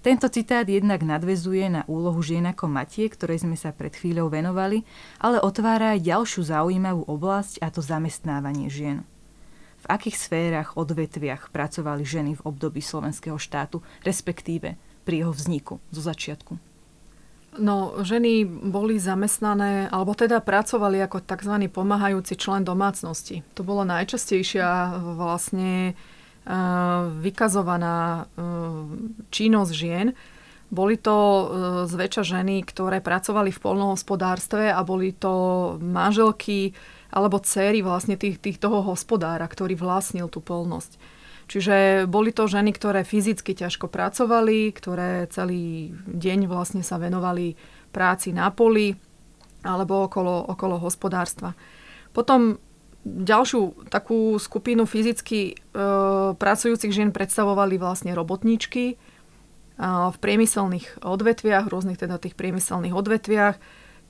[0.01, 4.81] Tento citát jednak nadvezuje na úlohu žien ako matie, ktorej sme sa pred chvíľou venovali,
[5.21, 9.05] ale otvára aj ďalšiu zaujímavú oblasť a to zamestnávanie žien.
[9.81, 16.01] V akých sférach, odvetviach pracovali ženy v období slovenského štátu, respektíve pri jeho vzniku, zo
[16.01, 16.57] začiatku?
[17.61, 21.67] No, ženy boli zamestnané, alebo teda pracovali ako tzv.
[21.67, 23.43] pomáhajúci člen domácnosti.
[23.59, 25.99] To bolo najčastejšia vlastne
[27.21, 28.27] vykazovaná
[29.29, 30.17] činnosť žien.
[30.71, 31.51] Boli to
[31.91, 36.73] zväčša ženy, ktoré pracovali v polnohospodárstve a boli to manželky
[37.11, 40.95] alebo céry vlastne tých, tých toho hospodára, ktorý vlastnil tú polnosť.
[41.51, 47.59] Čiže boli to ženy, ktoré fyzicky ťažko pracovali, ktoré celý deň vlastne sa venovali
[47.91, 48.95] práci na poli
[49.67, 51.59] alebo okolo, okolo hospodárstva.
[52.15, 52.63] Potom
[53.05, 55.55] ďalšiu takú skupinu fyzicky e,
[56.37, 58.97] pracujúcich žien predstavovali vlastne robotníčky e,
[59.85, 63.57] v priemyselných odvetviach, rôznych teda tých priemyselných odvetviach.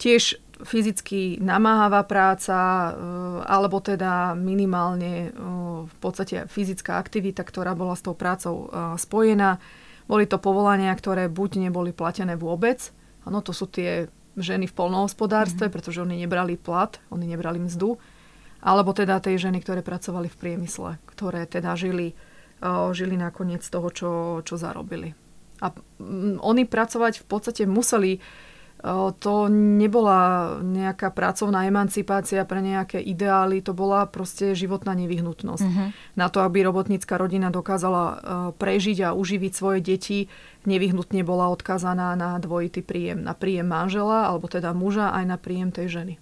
[0.01, 2.91] Tiež fyzicky namáhavá práca, e,
[3.47, 5.31] alebo teda minimálne e,
[5.87, 9.63] v podstate fyzická aktivita, ktorá bola s tou prácou e, spojená.
[10.11, 12.91] Boli to povolania, ktoré buď neboli platené vôbec,
[13.23, 15.75] áno, to sú tie ženy v polnohospodárstve, mm-hmm.
[15.75, 17.99] pretože oni nebrali plat, oni nebrali mzdu,
[18.61, 22.13] alebo teda tej ženy, ktoré pracovali v priemysle, ktoré teda žili,
[22.93, 24.11] žili nakoniec toho, čo,
[24.45, 25.17] čo zarobili.
[25.61, 25.73] A
[26.41, 28.21] oni pracovať v podstate museli
[29.21, 35.61] to nebola nejaká pracovná emancipácia pre nejaké ideály, to bola proste životná nevyhnutnosť.
[35.69, 35.93] Uh-huh.
[36.17, 38.05] Na to, aby robotnícka rodina dokázala
[38.57, 40.33] prežiť a uživiť svoje deti,
[40.65, 43.21] nevyhnutne bola odkazaná na dvojitý príjem.
[43.21, 46.15] Na príjem manžela, alebo teda muža, aj na príjem tej ženy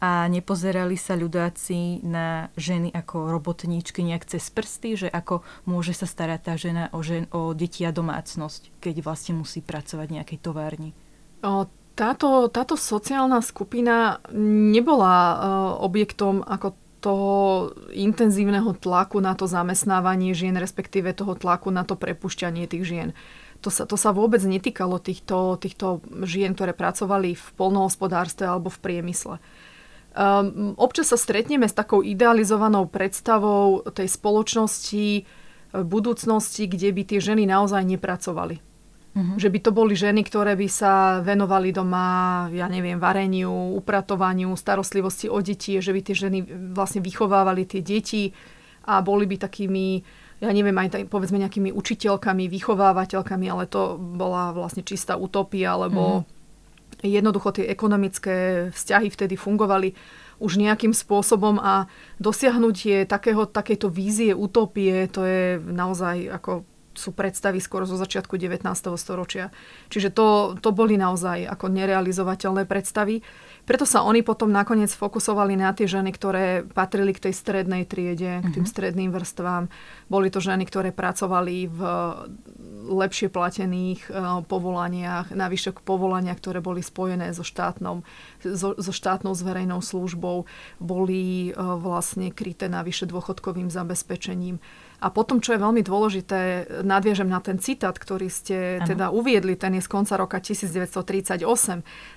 [0.00, 6.06] a nepozerali sa ľudáci na ženy ako robotníčky nejak cez prsty, že ako môže sa
[6.06, 10.38] starať tá žena o, žen, o deti a domácnosť, keď vlastne musí pracovať v nejakej
[10.42, 10.90] továrni?
[11.94, 15.36] Táto, táto sociálna skupina nebola uh,
[15.78, 17.32] objektom ako toho
[17.92, 23.08] intenzívneho tlaku na to zamestnávanie žien, respektíve toho tlaku na to prepušťanie tých žien.
[23.60, 28.80] To sa, to sa vôbec netýkalo týchto, týchto žien, ktoré pracovali v polnohospodárstve alebo v
[28.80, 29.36] priemysle.
[30.14, 35.22] Um, občas sa stretneme s takou idealizovanou predstavou tej spoločnosti, e,
[35.82, 38.62] budúcnosti, kde by tie ženy naozaj nepracovali.
[38.62, 39.34] Uh-huh.
[39.34, 45.26] Že by to boli ženy, ktoré by sa venovali doma, ja neviem, vareniu, upratovaniu, starostlivosti
[45.26, 46.38] o deti, že by tie ženy
[46.70, 48.30] vlastne vychovávali tie deti
[48.86, 49.98] a boli by takými,
[50.38, 56.22] ja neviem, aj tak, povedzme nejakými učiteľkami, vychovávateľkami, ale to bola vlastne čistá utopia, lebo
[56.22, 56.33] uh-huh
[57.04, 59.92] Jednoducho tie ekonomické vzťahy vtedy fungovali
[60.40, 61.86] už nejakým spôsobom a
[62.16, 66.64] dosiahnutie takého, takejto vízie utopie, to je naozaj ako
[66.94, 68.64] sú predstavy skoro zo začiatku 19.
[68.94, 69.50] storočia.
[69.90, 73.20] Čiže to, to boli naozaj ako nerealizovateľné predstavy.
[73.64, 78.44] Preto sa oni potom nakoniec fokusovali na tie ženy, ktoré patrili k tej strednej triede,
[78.44, 78.72] k tým mhm.
[78.72, 79.72] stredným vrstvám.
[80.12, 81.80] Boli to ženy, ktoré pracovali v
[82.84, 88.04] lepšie platených uh, povolaniach, navyše k povolania, ktoré boli spojené so, štátnom,
[88.44, 90.44] so, so štátnou zverejnou službou,
[90.76, 94.60] boli uh, vlastne kryté navyše dôchodkovým zabezpečením.
[95.04, 98.88] A potom, čo je veľmi dôležité, nadviežem na ten citát, ktorý ste ano.
[98.88, 101.44] teda uviedli, ten je z konca roka 1938.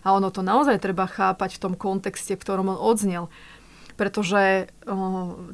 [0.04, 3.28] A ono to naozaj treba chápať v tom kontexte, v ktorom on odznel
[3.98, 4.70] pretože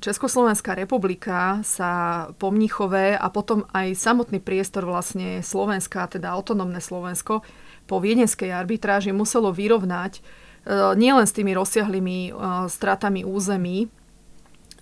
[0.03, 7.39] Československá republika sa po Mníchove a potom aj samotný priestor vlastne Slovenska, teda autonómne Slovensko,
[7.87, 10.21] po viedenskej arbitráži muselo vyrovnať e,
[10.99, 12.31] nielen s tými rozsiahlými e,
[12.67, 13.87] stratami území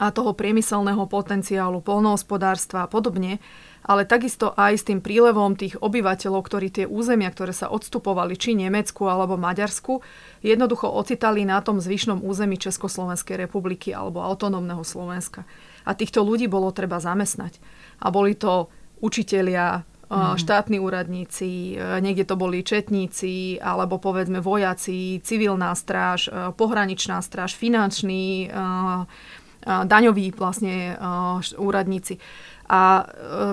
[0.02, 3.38] a toho priemyselného potenciálu, polnohospodárstva a podobne,
[3.86, 8.58] ale takisto aj s tým prílevom tých obyvateľov, ktorí tie územia, ktoré sa odstupovali, či
[8.58, 10.02] Nemecku alebo Maďarsku,
[10.42, 15.46] jednoducho ocitali na tom zvyšnom území Československej republiky alebo autonómneho Slovenska.
[15.86, 17.58] A týchto ľudí bolo treba zamestnať.
[18.02, 18.70] A boli to
[19.02, 20.38] učitelia, mm.
[20.38, 27.56] štátni úradníci, e, niekde to boli četníci, alebo povedzme vojaci, civilná stráž, e, pohraničná stráž,
[27.56, 28.50] finančný, e,
[29.66, 30.98] daňoví vlastne
[31.56, 32.18] úradníci.
[32.72, 33.06] A e,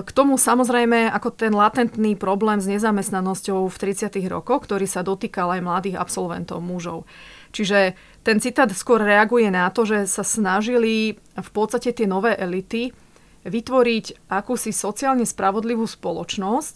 [0.07, 4.15] k tomu samozrejme ako ten latentný problém s nezamestnanosťou v 30.
[4.31, 7.03] rokoch, ktorý sa dotýkal aj mladých absolventov mužov.
[7.51, 12.95] Čiže ten citát skôr reaguje na to, že sa snažili v podstate tie nové elity
[13.43, 16.75] vytvoriť akúsi sociálne spravodlivú spoločnosť,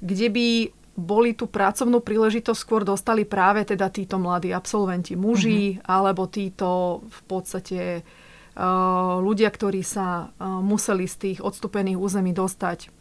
[0.00, 0.48] kde by
[0.94, 5.84] boli tú pracovnú príležitosť skôr dostali práve teda títo mladí absolventi, muži, mm-hmm.
[5.84, 8.23] alebo títo v podstate Eh,
[9.18, 12.94] ľudia, ktorí sa eh, museli z tých odstupených území dostať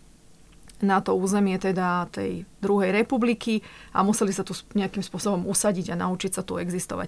[0.84, 3.64] na to územie teda tej druhej republiky
[3.95, 7.08] a museli sa tu nejakým spôsobom usadiť a naučiť sa tu existovať.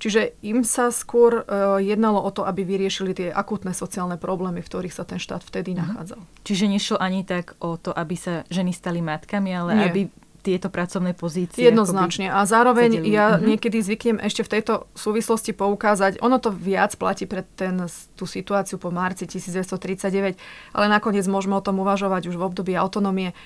[0.00, 4.68] Čiže im sa skôr uh, jednalo o to, aby vyriešili tie akútne sociálne problémy, v
[4.72, 5.84] ktorých sa ten štát vtedy uh-huh.
[5.84, 6.20] nachádzal.
[6.48, 9.84] Čiže nešlo ani tak o to, aby sa ženy stali matkami, ale Nie.
[9.92, 10.00] aby
[10.40, 11.68] tieto pracovné pozície.
[11.68, 12.32] Jednoznačne.
[12.32, 13.12] A zároveň sedeli.
[13.12, 13.46] ja mm-hmm.
[13.46, 17.76] niekedy zvyknem ešte v tejto súvislosti poukázať, ono to viac platí pre ten,
[18.16, 20.40] tú situáciu po marci 1939,
[20.72, 23.36] ale nakoniec môžeme o tom uvažovať už v období autonómie.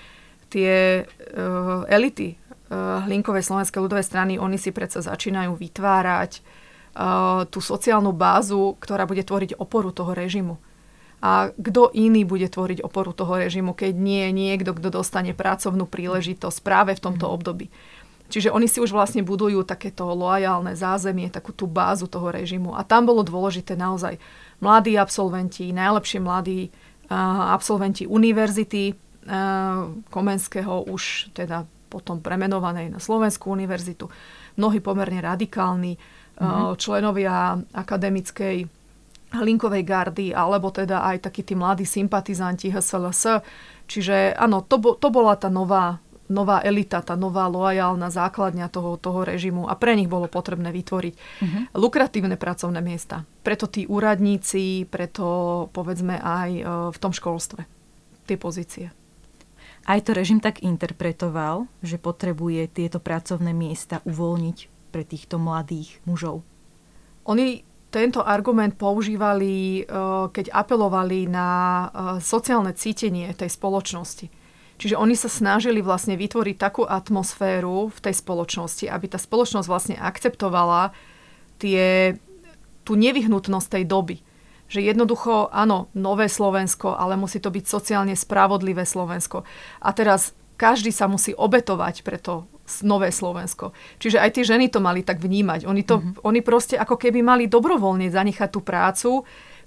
[0.49, 7.59] Tie uh, elity uh, Hlinkovej slovenskej ľudovej strany, oni si predsa začínajú vytvárať uh, tú
[7.59, 10.62] sociálnu bázu, ktorá bude tvoriť oporu toho režimu.
[11.24, 16.60] A kto iný bude tvoriť oporu toho režimu, keď nie niekto, kto dostane pracovnú príležitosť
[16.60, 17.32] práve v tomto mhm.
[17.32, 17.66] období.
[18.28, 22.72] Čiže oni si už vlastne budujú takéto loajálne zázemie, takú tú bázu toho režimu.
[22.72, 24.16] A tam bolo dôležité naozaj
[24.64, 33.54] mladí absolventi, najlepšie mladí uh, absolventi univerzity uh, Komenského, už teda potom premenovanej na Slovenskú
[33.54, 34.10] univerzitu,
[34.58, 36.74] mnohí pomerne radikálni mm-hmm.
[36.74, 38.66] členovia akademickej
[39.35, 43.43] Hlinkovej gardy, alebo teda aj takí tí mladí sympatizanti HSLS.
[43.91, 45.99] Čiže áno, to, bo, to bola tá nová,
[46.30, 51.14] nová elita, tá nová loajálna základňa toho, toho režimu a pre nich bolo potrebné vytvoriť
[51.14, 51.62] uh-huh.
[51.76, 53.28] lukratívne pracovné miesta.
[53.45, 56.62] Preto tí úradníci, preto povedzme aj e,
[56.95, 57.68] v tom školstve
[58.24, 58.89] tie pozície.
[59.85, 64.59] Aj to režim tak interpretoval, že potrebuje tieto pracovné miesta uvoľniť
[64.89, 66.41] pre týchto mladých mužov.
[67.28, 67.61] Oni
[67.95, 69.86] tento argument používali, eh,
[70.34, 71.88] keď apelovali na eh,
[72.18, 74.26] sociálne cítenie tej spoločnosti.
[74.74, 79.95] Čiže oni sa snažili vlastne vytvoriť takú atmosféru v tej spoločnosti, aby tá spoločnosť vlastne
[79.95, 80.90] akceptovala
[81.62, 82.18] tie,
[82.82, 84.16] tú nevyhnutnosť tej doby.
[84.66, 89.47] Že jednoducho, áno, nové Slovensko, ale musí to byť sociálne spravodlivé Slovensko.
[89.78, 92.51] A teraz každý sa musí obetovať pre to
[92.82, 93.76] nové Slovensko.
[94.00, 95.68] Čiže aj tie ženy to mali tak vnímať.
[95.68, 96.24] Oni, to, mm-hmm.
[96.24, 99.10] oni proste ako keby mali dobrovoľne zanechať tú prácu,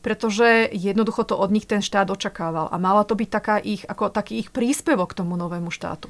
[0.01, 2.69] pretože jednoducho to od nich ten štát očakával.
[2.69, 6.09] A mala to byť taká ich, ako taký ich príspevok k tomu novému štátu.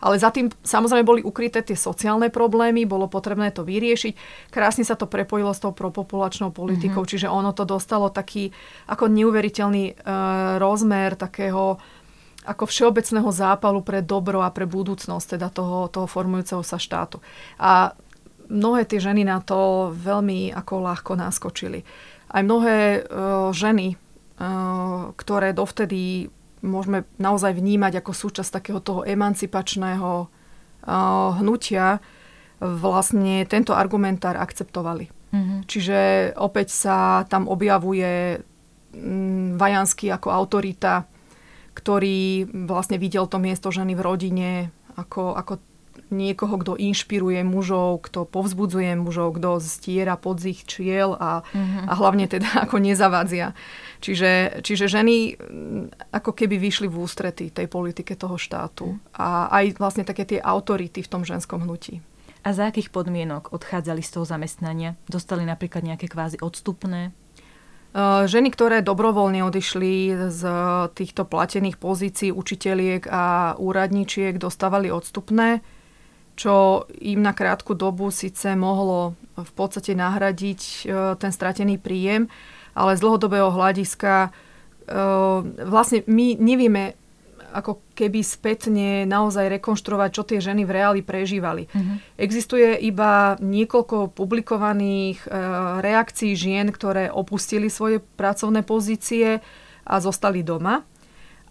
[0.00, 4.16] Ale za tým samozrejme boli ukryté tie sociálne problémy, bolo potrebné to vyriešiť.
[4.48, 7.12] Krásne sa to prepojilo s tou propopulačnou politikou, mm-hmm.
[7.12, 8.48] čiže ono to dostalo taký
[8.88, 9.94] ako neuveriteľný e,
[10.56, 11.76] rozmer takého
[12.44, 17.20] ako všeobecného zápalu pre dobro a pre budúcnosť teda toho, toho formujúceho sa štátu.
[17.60, 17.92] A
[18.48, 21.84] mnohé tie ženy na to veľmi ako ľahko naskočili.
[22.30, 30.28] Aj mnohé uh, ženy, uh, ktoré dovtedy môžeme naozaj vnímať ako súčasť takého toho emancipačného
[30.28, 32.00] uh, hnutia,
[32.60, 35.08] vlastne tento argumentár akceptovali.
[35.32, 35.58] Mm-hmm.
[35.64, 35.98] Čiže
[36.36, 38.36] opäť sa tam objavuje
[38.92, 41.08] um, Vajanský ako autorita,
[41.74, 44.50] ktorý vlastne videl to miesto ženy v rodine
[44.98, 45.62] ako, ako
[46.10, 51.86] niekoho, kto inšpiruje mužov, kto povzbudzuje mužov, kto stiera pod ich čiel a, mm-hmm.
[51.86, 53.54] a hlavne teda ako nezavadzia.
[54.02, 59.78] Čiže, čiže ženy mm, ako keby vyšli v ústrety tej politike toho štátu a aj
[59.78, 62.02] vlastne také tie autority v tom ženskom hnutí.
[62.40, 64.96] A za akých podmienok odchádzali z toho zamestnania?
[65.04, 67.12] Dostali napríklad nejaké kvázi odstupné?
[67.90, 70.42] Eh, ženy, ktoré dobrovoľne odišli z
[70.94, 75.58] týchto platených pozícií učiteľiek a úradničiek, dostávali odstupné,
[76.38, 82.30] čo im na krátku dobu síce mohlo v podstate nahradiť eh, ten stratený príjem,
[82.78, 84.94] ale z dlhodobého hľadiska eh,
[85.66, 86.94] vlastne my nevieme
[87.50, 91.66] ako keby spätne naozaj rekonštruovať, čo tie ženy v reáli prežívali.
[91.66, 91.98] Uh-huh.
[92.16, 95.28] Existuje iba niekoľko publikovaných e,
[95.82, 99.42] reakcií žien, ktoré opustili svoje pracovné pozície
[99.84, 100.86] a zostali doma.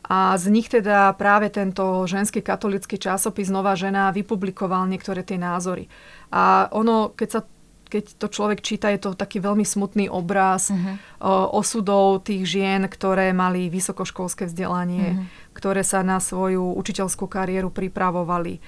[0.09, 5.85] A z nich teda práve tento ženský katolický časopis Nová žena vypublikoval niektoré tie názory.
[6.33, 7.41] A ono, keď sa
[7.89, 11.01] keď to človek číta, je to taký veľmi smutný obraz uh-huh.
[11.49, 15.25] osudov tých žien, ktoré mali vysokoškolské vzdelanie, uh-huh.
[15.57, 18.61] ktoré sa na svoju učiteľskú kariéru pripravovali.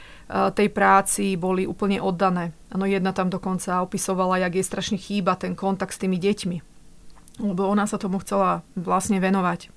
[0.58, 2.50] Tej práci boli úplne oddané.
[2.74, 6.58] Ano, jedna tam dokonca opisovala, jak jej strašne chýba ten kontakt s tými deťmi.
[7.46, 9.70] Lebo ona sa tomu chcela vlastne venovať.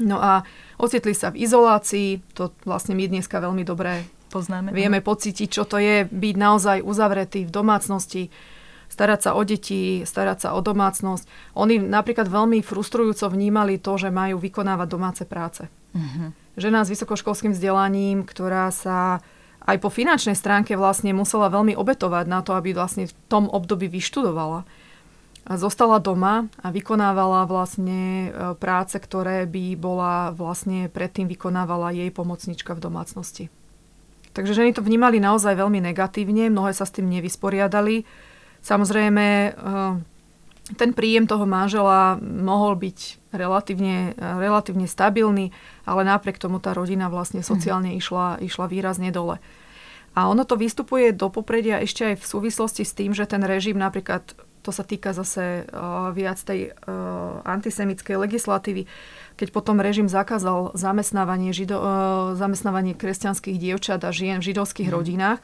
[0.00, 0.48] No a
[0.80, 4.70] ocitli sa v izolácii, to vlastne my dneska veľmi dobre poznáme.
[4.72, 8.22] Vieme pocítiť, čo to je byť naozaj uzavretý v domácnosti,
[8.90, 11.54] starať sa o deti, starať sa o domácnosť.
[11.54, 15.70] Oni napríklad veľmi frustrujúco vnímali to, že majú vykonávať domáce práce.
[15.94, 16.34] Uh-huh.
[16.58, 19.22] Žena s vysokoškolským vzdelaním, ktorá sa
[19.64, 23.86] aj po finančnej stránke vlastne musela veľmi obetovať na to, aby vlastne v tom období
[23.86, 24.66] vyštudovala.
[25.48, 28.28] A zostala doma a vykonávala vlastne e,
[28.60, 33.44] práce, ktoré by bola vlastne predtým vykonávala jej pomocnička v domácnosti.
[34.30, 38.06] Takže ženy to vnímali naozaj veľmi negatívne, mnohé sa s tým nevysporiadali
[38.60, 39.92] Samozrejme, eh,
[40.76, 42.98] ten príjem toho manžela mohol byť
[43.34, 45.50] relatívne, relatívne stabilný,
[45.82, 49.42] ale napriek tomu tá rodina vlastne sociálne išla, išla výrazne dole.
[50.14, 53.78] A ono to vystupuje do popredia ešte aj v súvislosti s tým, že ten režim
[53.78, 54.26] napríklad,
[54.62, 56.74] to sa týka zase uh, viac tej
[57.46, 58.90] antisemickej legislatívy,
[59.38, 61.80] keď potom režim zakázal zamestnávanie, žido,
[62.36, 64.94] zamestnávanie kresťanských dievčat a žien v židovských mm.
[64.94, 65.38] rodinách,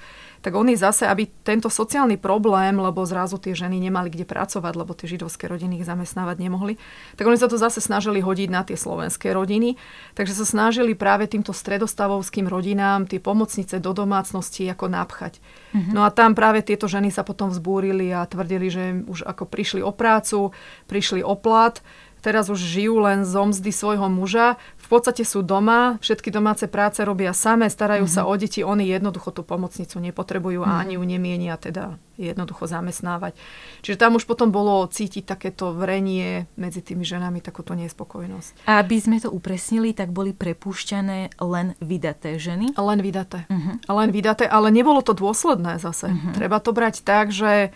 [0.46, 4.94] tak oni zase, aby tento sociálny problém, lebo zrazu tie ženy nemali kde pracovať, lebo
[4.94, 6.78] tie židovské rodiny ich zamestnávať nemohli,
[7.18, 9.74] tak oni sa to zase snažili hodiť na tie slovenské rodiny.
[10.14, 15.42] Takže sa snažili práve týmto stredostavovským rodinám tie pomocnice do domácnosti ako napchať.
[15.74, 15.90] Mm-hmm.
[15.90, 19.82] No a tam práve tieto ženy sa potom vzbúrili a tvrdili, že už ako prišli
[19.82, 20.54] o prácu,
[20.86, 21.82] prišli o plat,
[22.26, 26.98] teraz už žijú len zo mzdy svojho muža, v podstate sú doma, všetky domáce práce
[27.06, 28.26] robia samé, starajú mm-hmm.
[28.26, 30.78] sa o deti, oni jednoducho tú pomocnicu nepotrebujú mm-hmm.
[30.78, 33.38] a ani ju nemienia teda jednoducho zamestnávať.
[33.86, 38.66] Čiže tam už potom bolo cítiť takéto vrenie medzi tými ženami, takúto nespokojnosť.
[38.66, 42.74] A aby sme to upresnili, tak boli prepúšťané len vydaté ženy?
[42.74, 43.46] Len vydaté.
[43.46, 43.86] Mm-hmm.
[43.86, 46.10] Len vydaté, ale nebolo to dôsledné zase.
[46.10, 46.34] Mm-hmm.
[46.34, 47.70] Treba to brať tak, že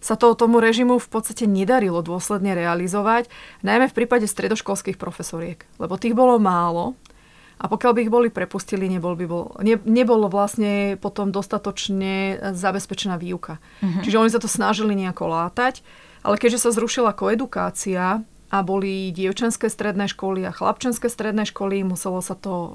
[0.00, 3.28] sa to tomu režimu v podstate nedarilo dôsledne realizovať,
[3.60, 6.96] najmä v prípade stredoškolských profesoriek, lebo tých bolo málo
[7.60, 13.20] a pokiaľ by ich boli prepustili, nebol by bol, ne, nebolo vlastne potom dostatočne zabezpečená
[13.20, 13.60] výuka.
[13.84, 14.00] Uh-huh.
[14.00, 15.84] Čiže oni sa to snažili nejako látať,
[16.24, 22.18] ale keďže sa zrušila koedukácia a boli dievčenské stredné školy a chlapčenské stredné školy, muselo
[22.24, 22.70] sa to e,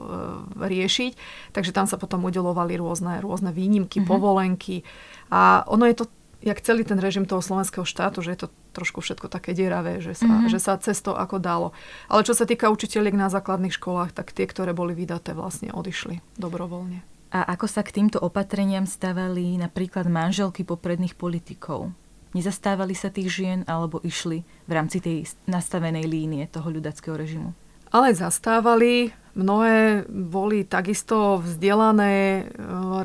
[0.70, 1.14] riešiť,
[1.52, 4.10] takže tam sa potom udelovali rôzne, rôzne výnimky, uh-huh.
[4.14, 4.86] povolenky
[5.34, 6.06] a ono je to
[6.46, 10.14] jak celý ten režim toho slovenského štátu, že je to trošku všetko také deravé, že
[10.14, 10.52] sa, mm-hmm.
[10.54, 11.74] že sa cesto ako dalo.
[12.06, 16.22] Ale čo sa týka učiteľiek na základných školách, tak tie, ktoré boli vydaté, vlastne odišli
[16.38, 17.02] dobrovoľne.
[17.34, 21.92] A ako sa k týmto opatreniam stavali napríklad manželky popredných politikov?
[22.38, 27.52] Nezastávali sa tých žien alebo išli v rámci tej nastavenej línie toho ľudackého režimu?
[27.96, 32.48] Ale zastávali, mnohé boli takisto vzdelané,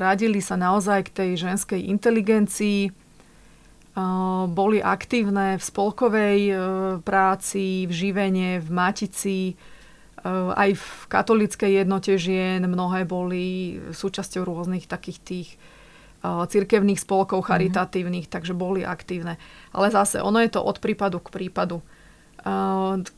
[0.02, 2.99] radili sa naozaj k tej ženskej inteligencii,
[4.50, 6.40] boli aktívne v spolkovej
[7.02, 9.40] práci, v živene, v Matici,
[10.54, 12.62] aj v katolickej jednote žien.
[12.64, 15.48] Mnohé boli súčasťou rôznych takých tých
[16.22, 17.46] cirkevných spolkov mhm.
[17.48, 18.36] charitatívnych, mm-hmm.
[18.40, 19.40] takže boli aktívne.
[19.72, 21.80] Ale zase, ono je to od prípadu k prípadu.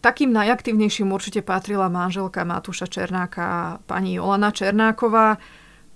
[0.02, 5.38] Takým najaktívnejším určite patrila manželka Matúša Černáka, pani Olana Černáková,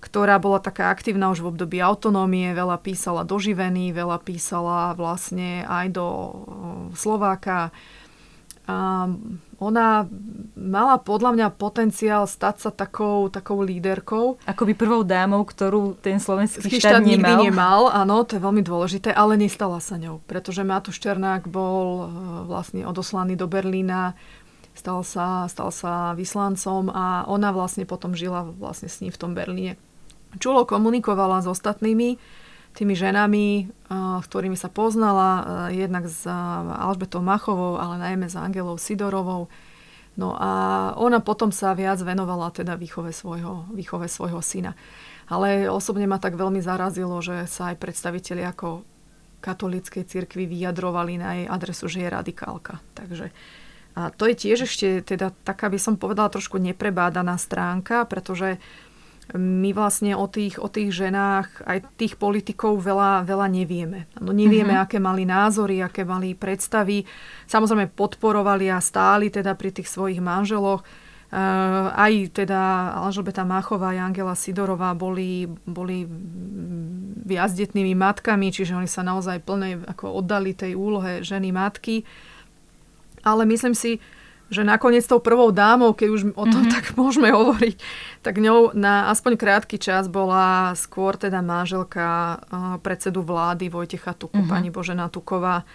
[0.07, 5.67] ktorá bola taká aktívna už v období autonómie, veľa písala do Živeny, veľa písala vlastne
[5.67, 6.07] aj do
[6.95, 7.75] Slováka.
[8.67, 9.07] A
[9.57, 10.05] ona
[10.53, 14.37] mala podľa mňa potenciál stať sa takou, takou líderkou.
[14.63, 17.09] by prvou dámou, ktorú ten slovenský štát, štát nemal.
[17.09, 21.87] nikdy nemal, áno, to je veľmi dôležité, ale nestala sa ňou, pretože Matúš Černák bol
[21.87, 22.05] e,
[22.45, 24.13] vlastne odoslaný do Berlína,
[24.77, 29.33] stal sa, stal sa vyslancom a ona vlastne potom žila vlastne s ním v tom
[29.33, 29.79] Berlíne
[30.37, 32.17] čulo komunikovala s ostatnými
[32.77, 33.73] tými ženami,
[34.21, 35.29] s ktorými sa poznala,
[35.73, 36.29] jednak s
[36.77, 39.49] Alžbetou Machovou, ale najmä s Angelou Sidorovou.
[40.17, 40.49] No a
[40.97, 44.77] ona potom sa viac venovala teda výchove svojho, výchove svojho syna.
[45.25, 48.85] Ale osobne ma tak veľmi zarazilo, že sa aj predstaviteľi ako
[49.41, 52.81] katolíckej cirkvi vyjadrovali na jej adresu, že je radikálka.
[52.93, 53.33] Takže
[53.97, 58.61] a to je tiež ešte teda taká, by som povedala, trošku neprebádaná stránka, pretože
[59.35, 64.07] my vlastne o tých, o tých ženách, aj tých politikov veľa, veľa nevieme.
[64.23, 64.87] No, nevieme, mm-hmm.
[64.87, 67.03] aké mali názory, aké mali predstavy.
[67.43, 70.79] Samozrejme podporovali a stáli teda pri tých svojich manželoch.
[71.27, 76.07] Uh, aj teda Alžbeta Machová a Angela Sidorová boli, boli
[77.27, 82.07] viazdetnými matkami, čiže oni sa naozaj plne ako oddali tej úlohe ženy matky.
[83.27, 83.99] Ale myslím si,
[84.47, 86.73] že nakoniec tou prvou dámou, keď už o tom mm-hmm.
[86.73, 87.75] tak môžeme hovoriť,
[88.23, 92.39] tak ňou na aspoň krátky čas bola skôr teda manželka
[92.79, 94.51] predsedu vlády Vojtecha Tuku, mm-hmm.
[94.51, 95.67] pani Božena Tuková,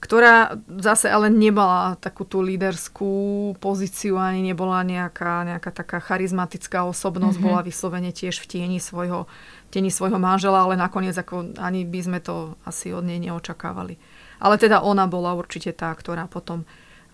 [0.00, 7.36] ktorá zase ale nemala takú tú líderskú pozíciu, ani nebola nejaká, nejaká taká charizmatická osobnosť,
[7.36, 7.52] mm-hmm.
[7.52, 9.28] bola vyslovene tiež v tieni svojho,
[9.68, 14.00] tieni svojho manžela, ale nakoniec ako ani by sme to asi od nej neočakávali.
[14.40, 16.64] Ale teda ona bola určite tá, ktorá potom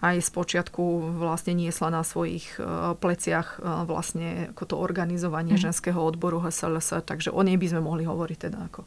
[0.05, 5.63] aj z počiatku vlastne niesla na svojich e, pleciach e, vlastne ako to organizovanie mm.
[5.71, 8.81] ženského odboru HSLS, takže o nej by sme mohli hovoriť teda ako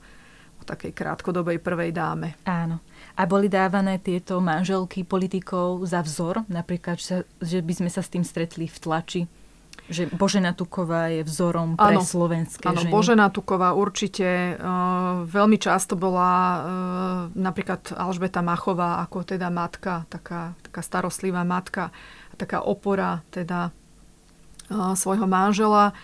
[0.59, 2.35] o takej krátkodobej prvej dáme.
[2.43, 2.83] Áno.
[3.15, 6.43] A boli dávané tieto manželky politikov za vzor?
[6.51, 6.99] Napríklad,
[7.39, 9.21] že by sme sa s tým stretli v tlači?
[9.87, 12.91] Že Božena Tuková je vzorom pre ano, slovenské ano, ženy.
[12.91, 14.59] Božena Tuková určite.
[14.59, 16.59] Uh, veľmi často bola uh,
[17.33, 21.89] napríklad Alžbeta Machová ako teda matka, taká, taká starostlivá matka,
[22.35, 23.71] taká opora teda
[24.69, 25.95] uh, svojho manžela.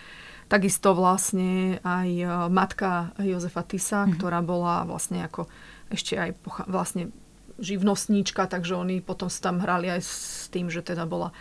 [0.46, 4.14] Takisto vlastne aj uh, matka Jozefa Tisa, mm-hmm.
[4.14, 5.50] ktorá bola vlastne ako
[5.90, 6.30] ešte aj
[6.66, 7.14] vlastne
[7.56, 11.32] živnostníčka, takže oni potom sa tam hrali aj s tým, že teda bola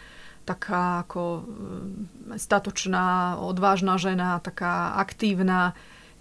[0.46, 5.74] taká ako mm, statočná, odvážna žena, taká aktívna,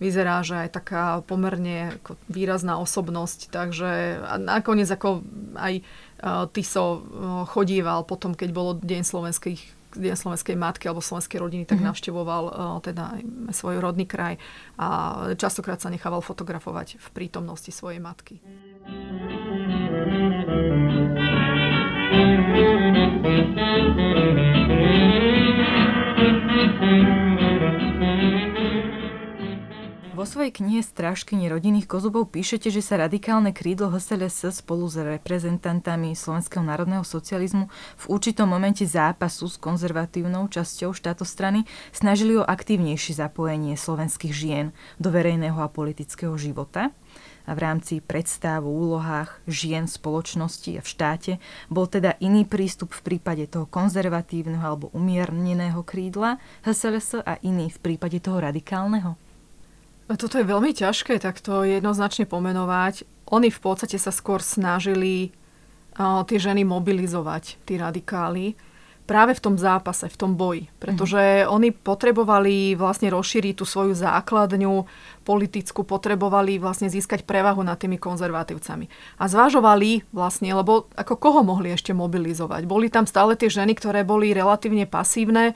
[0.03, 5.23] vyzerá, že aj taká pomerne ako výrazná osobnosť, takže nakoniec ako
[5.55, 7.01] aj uh, Tiso uh,
[7.47, 9.63] chodíval potom, keď bolo Deň slovenských
[9.95, 11.95] Deň slovenskej matky alebo slovenskej rodiny, tak mm-hmm.
[11.95, 13.15] navštevoval uh, teda
[13.55, 14.43] svoj rodný kraj
[14.75, 14.89] a
[15.39, 18.43] častokrát sa nechával fotografovať v prítomnosti svojej matky.
[30.25, 36.17] Vo svojej knihe Strážkyni rodinných kozubov píšete, že sa radikálne krídlo HSLS spolu s reprezentantami
[36.17, 37.69] Slovenského národného socializmu
[38.01, 45.13] v určitom momente zápasu s konzervatívnou časťou štátostrany snažili o aktívnejšie zapojenie slovenských žien do
[45.13, 46.89] verejného a politického života
[47.53, 51.33] v rámci predstav o úlohách žien v spoločnosti a v štáte
[51.69, 57.79] bol teda iný prístup v prípade toho konzervatívneho alebo umierneného krídla HSLS a iný v
[57.85, 59.21] prípade toho radikálneho?
[60.05, 63.09] Toto je veľmi ťažké takto jednoznačne pomenovať.
[63.33, 65.33] Oni v podstate sa skôr snažili
[65.97, 68.53] tie ženy mobilizovať, tí radikáli,
[69.05, 70.73] práve v tom zápase, v tom boji.
[70.81, 71.49] Pretože mm.
[71.53, 74.89] oni potrebovali vlastne rozšíriť tú svoju základňu
[75.29, 78.89] politickú, potrebovali vlastne získať prevahu nad tými konzervatívcami.
[79.21, 82.65] A zvažovali vlastne, lebo ako koho mohli ešte mobilizovať?
[82.65, 85.53] Boli tam stále tie ženy, ktoré boli relatívne pasívne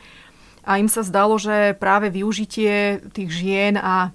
[0.68, 4.12] a im sa zdalo, že práve využitie tých žien a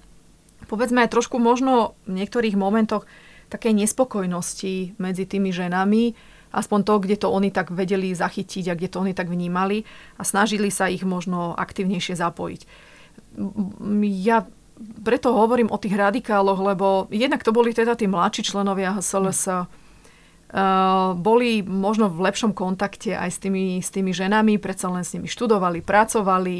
[0.70, 3.02] povedzme aj trošku možno v niektorých momentoch
[3.50, 8.88] takej nespokojnosti medzi tými ženami, aspoň to, kde to oni tak vedeli zachytiť a kde
[8.88, 9.82] to oni tak vnímali
[10.16, 12.62] a snažili sa ich možno aktívnejšie zapojiť.
[14.22, 14.46] Ja
[15.02, 19.83] preto hovorím o tých radikáloch, lebo jednak to boli teda tí mladší členovia HSLS, Uh,
[21.18, 25.26] boli možno v lepšom kontakte aj s tými, s tými ženami, predsa len s nimi
[25.26, 26.58] študovali, pracovali,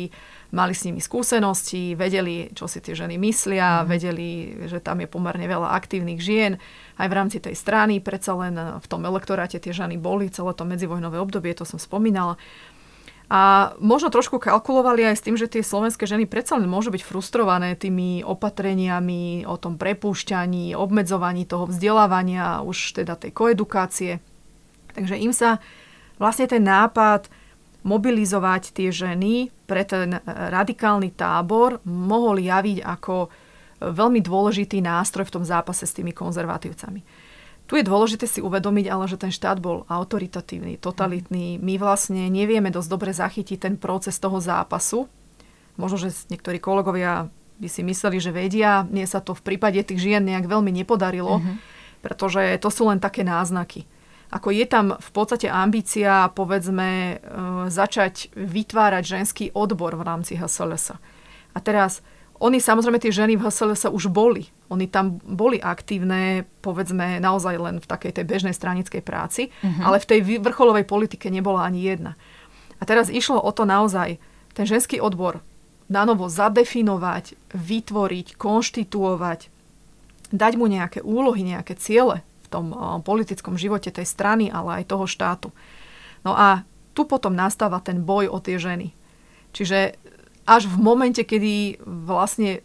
[0.54, 3.86] mali s nimi skúsenosti, vedeli, čo si tie ženy myslia, mm.
[3.86, 4.28] vedeli,
[4.66, 6.58] že tam je pomerne veľa aktívnych žien.
[6.98, 10.66] Aj v rámci tej strany, predsa len v tom elektoráte tie ženy boli, celé to
[10.66, 12.38] medzivojnové obdobie, to som spomínala.
[13.32, 17.02] A možno trošku kalkulovali aj s tým, že tie slovenské ženy predsa len môžu byť
[17.02, 24.20] frustrované tými opatreniami o tom prepúšťaní, obmedzovaní toho vzdelávania, už teda tej koedukácie.
[24.92, 25.56] Takže im sa
[26.20, 27.32] vlastne ten nápad
[27.84, 33.28] mobilizovať tie ženy pre ten radikálny tábor mohol javiť ako
[33.80, 37.00] veľmi dôležitý nástroj v tom zápase s tými konzervatívcami.
[37.74, 41.58] Tu je dôležité si uvedomiť ale, že ten štát bol autoritatívny, totalitný.
[41.58, 45.10] My vlastne nevieme dosť dobre zachytiť ten proces toho zápasu.
[45.74, 47.26] Možno, že niektorí kolegovia
[47.58, 48.86] by si mysleli, že vedia.
[48.86, 51.56] Mne sa to v prípade tých žien nejak veľmi nepodarilo, mm-hmm.
[51.98, 53.90] pretože to sú len také náznaky
[54.34, 57.16] ako je tam v podstate ambícia, povedzme, e,
[57.70, 60.98] začať vytvárať ženský odbor v rámci HSLS.
[61.54, 62.02] A teraz,
[62.44, 64.52] oni samozrejme, tie ženy v HSLS už boli.
[64.68, 69.88] Oni tam boli aktívne, povedzme, naozaj len v takej tej bežnej stranickej práci, uh-huh.
[69.88, 72.20] ale v tej vrcholovej politike nebola ani jedna.
[72.78, 74.20] A teraz išlo o to naozaj,
[74.52, 75.40] ten ženský odbor
[75.88, 79.40] na novo zadefinovať, vytvoriť, konštituovať,
[80.28, 82.20] dať mu nejaké úlohy, nejaké ciele,
[82.54, 82.70] tom
[83.02, 85.50] politickom živote tej strany, ale aj toho štátu.
[86.22, 86.62] No a
[86.94, 88.94] tu potom nastáva ten boj o tie ženy.
[89.50, 89.98] Čiže
[90.44, 92.60] až v momente, kedy vlastne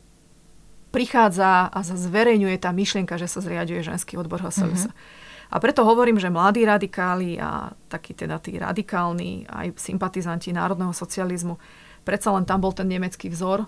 [0.90, 4.90] prichádza a zverejňuje tá myšlienka, že sa zriaduje ženský odbor HSLS.
[4.90, 5.28] Mm-hmm.
[5.50, 11.58] A preto hovorím, že mladí radikáli a takí teda tí radikálni, aj sympatizanti národného socializmu,
[12.06, 13.66] predsa len tam bol ten nemecký vzor,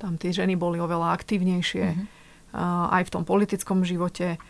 [0.00, 2.06] tam tie ženy boli oveľa aktívnejšie, mm-hmm.
[2.96, 4.40] aj v tom politickom živote.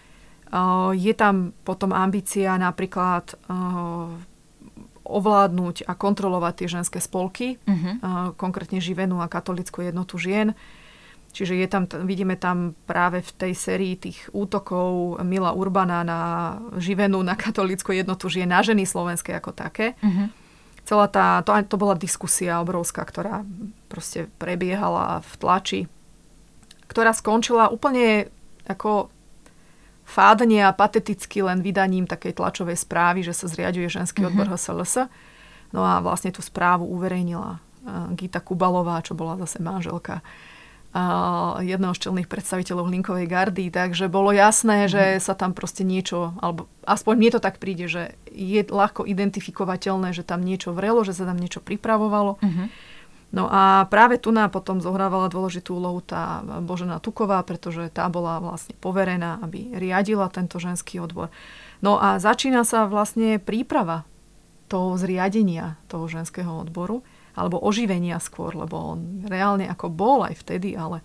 [0.94, 3.34] Je tam potom ambícia napríklad
[5.08, 8.36] ovládnuť a kontrolovať tie ženské spolky, uh-huh.
[8.36, 10.52] konkrétne Živenú a katolickú jednotu žien.
[11.28, 16.20] Čiže je tam, vidíme tam práve v tej sérii tých útokov Mila Urbana na
[16.76, 19.96] Živenú, na katolickú jednotu žien, na ženy slovenské ako také.
[20.04, 20.28] Uh-huh.
[20.88, 23.44] Celá tá, to, to bola diskusia obrovská, ktorá
[23.92, 25.80] proste prebiehala v tlači,
[26.88, 28.32] ktorá skončila úplne
[28.64, 29.12] ako
[30.08, 34.40] fádne a pateticky len vydaním takej tlačovej správy, že sa zriaduje ženský mm-hmm.
[34.40, 35.12] odbor HSLS.
[35.76, 40.24] No a vlastne tú správu uverejnila uh, Gita Kubalová, čo bola zase manželka
[40.96, 44.94] uh, jedného z čelných predstaviteľov Linkovej gardy, takže bolo jasné, mm-hmm.
[44.96, 50.16] že sa tam proste niečo, alebo aspoň mne to tak príde, že je ľahko identifikovateľné,
[50.16, 52.40] že tam niečo vrelo, že sa tam niečo pripravovalo.
[52.40, 52.96] Mm-hmm.
[53.28, 58.40] No a práve tu nám potom zohrávala dôležitú úlohu tá Božena Tuková, pretože tá bola
[58.40, 61.28] vlastne poverená, aby riadila tento ženský odbor.
[61.84, 64.08] No a začína sa vlastne príprava
[64.68, 67.04] toho zriadenia toho ženského odboru,
[67.36, 71.00] alebo oživenia skôr, lebo on reálne ako bol aj vtedy, ale,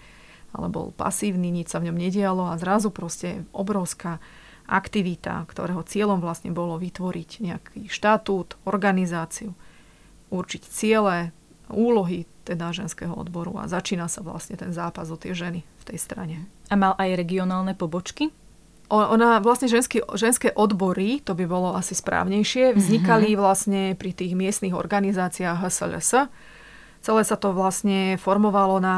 [0.52, 4.18] ale bol pasívny, nič sa v ňom nedialo a zrazu proste obrovská
[4.68, 9.54] aktivita, ktorého cieľom vlastne bolo vytvoriť nejaký štatút, organizáciu,
[10.32, 11.36] určiť ciele,
[11.72, 15.98] úlohy teda ženského odboru a začína sa vlastne ten zápas o tie ženy v tej
[16.00, 16.36] strane.
[16.68, 18.32] A mal aj regionálne pobočky?
[18.92, 22.78] Ona vlastne ženský, ženské odbory, to by bolo asi správnejšie, mhm.
[22.78, 26.30] vznikali vlastne pri tých miestnych organizáciách HSLS.
[27.04, 28.98] Celé sa to vlastne formovalo na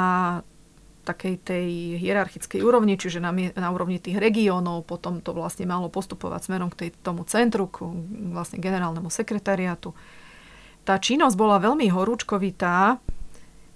[1.05, 1.68] takej tej
[2.01, 6.89] hierarchickej úrovni, čiže na, na úrovni tých regiónov, potom to vlastne malo postupovať smerom k
[6.89, 7.86] tej, tomu centru, k
[8.34, 9.93] vlastne generálnemu sekretariátu.
[10.86, 13.02] Tá činnosť bola veľmi horúčkovitá,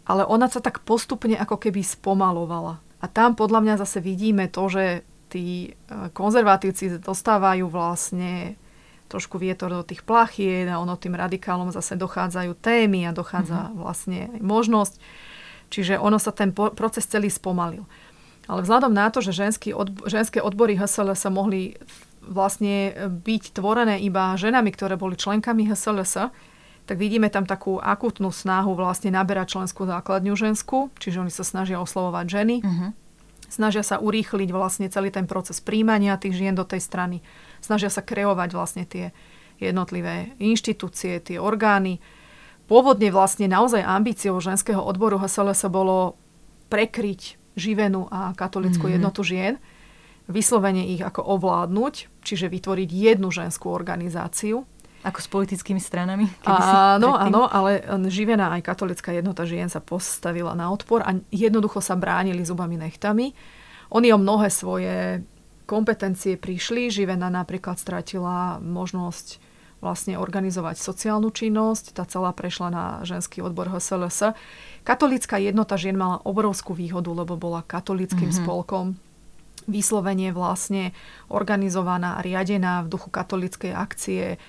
[0.05, 2.78] ale ona sa tak postupne ako keby spomalovala.
[3.01, 4.84] A tam podľa mňa zase vidíme to, že
[5.30, 8.57] tí e, konzervatívci dostávajú vlastne
[9.10, 13.80] trošku vietor do tých plachien a ono tým radikálom zase dochádzajú témy a dochádza mm-hmm.
[13.82, 14.93] vlastne aj možnosť.
[15.70, 17.86] Čiže ono sa ten proces celý spomalil.
[18.49, 21.78] Ale vzhľadom na to, že ženský odb- ženské odbory HSLS sa mohli
[22.26, 26.34] vlastne byť tvorené iba ženami, ktoré boli členkami HSLS,
[26.89, 31.77] tak vidíme tam takú akutnú snahu vlastne naberať členskú základňu ženskú, čiže oni sa snažia
[31.77, 32.55] oslovovať ženy.
[32.65, 32.89] Uh-huh.
[33.45, 37.21] Snažia sa urýchliť vlastne celý ten proces príjmania tých žien do tej strany.
[37.61, 39.13] Snažia sa kreovať vlastne tie
[39.61, 42.01] jednotlivé inštitúcie, tie orgány.
[42.65, 46.17] Pôvodne vlastne naozaj ambíciou ženského odboru HSLS bolo
[46.73, 48.97] prekryť živenú a katolickú mm-hmm.
[48.97, 49.61] jednotu žien,
[50.25, 54.65] vyslovene ich ako ovládnuť, čiže vytvoriť jednu ženskú organizáciu,
[55.03, 56.27] ako s politickými stranami?
[56.43, 61.95] Áno, áno, ale živená aj katolická jednota žien sa postavila na odpor a jednoducho sa
[61.95, 63.31] bránili zubami nechtami.
[63.89, 65.23] Oni o mnohé svoje
[65.69, 66.91] kompetencie prišli.
[66.91, 69.39] Živená napríklad stratila možnosť
[69.79, 71.95] vlastne organizovať sociálnu činnosť.
[71.95, 74.35] Tá celá prešla na ženský odbor HSLS.
[74.83, 78.43] Katolická jednota žien mala obrovskú výhodu, lebo bola katolickým mm-hmm.
[78.43, 78.99] spolkom
[79.69, 80.91] vyslovene vlastne
[81.29, 84.41] organizovaná a riadená v duchu katolickej akcie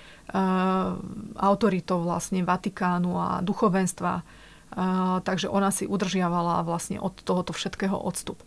[1.35, 4.23] autoritou vlastne Vatikánu a duchovenstva.
[4.71, 8.39] Uh, takže ona si udržiavala vlastne od tohoto všetkého odstup.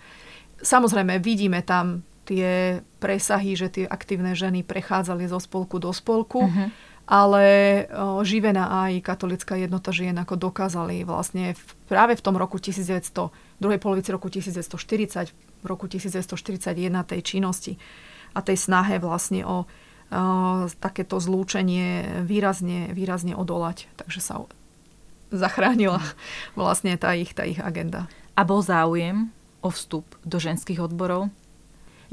[0.64, 6.72] Samozrejme, vidíme tam tie presahy, že tie aktívne ženy prechádzali zo spolku do spolku, uh-huh.
[7.04, 7.44] ale
[7.84, 13.12] uh, živená aj katolická jednota žien ako dokázali vlastne v, práve v tom roku 1900,
[13.60, 15.28] druhej polovici roku 1940,
[15.60, 16.72] v roku 1941
[17.04, 17.76] tej činnosti
[18.32, 19.68] a tej snahe vlastne o
[20.78, 23.88] takéto zlúčenie výrazne, výrazne odolať.
[23.98, 24.34] Takže sa
[25.34, 26.00] zachránila
[26.58, 28.06] vlastne tá ich, tá ich agenda.
[28.34, 29.30] A bol záujem
[29.62, 31.30] o vstup do ženských odborov?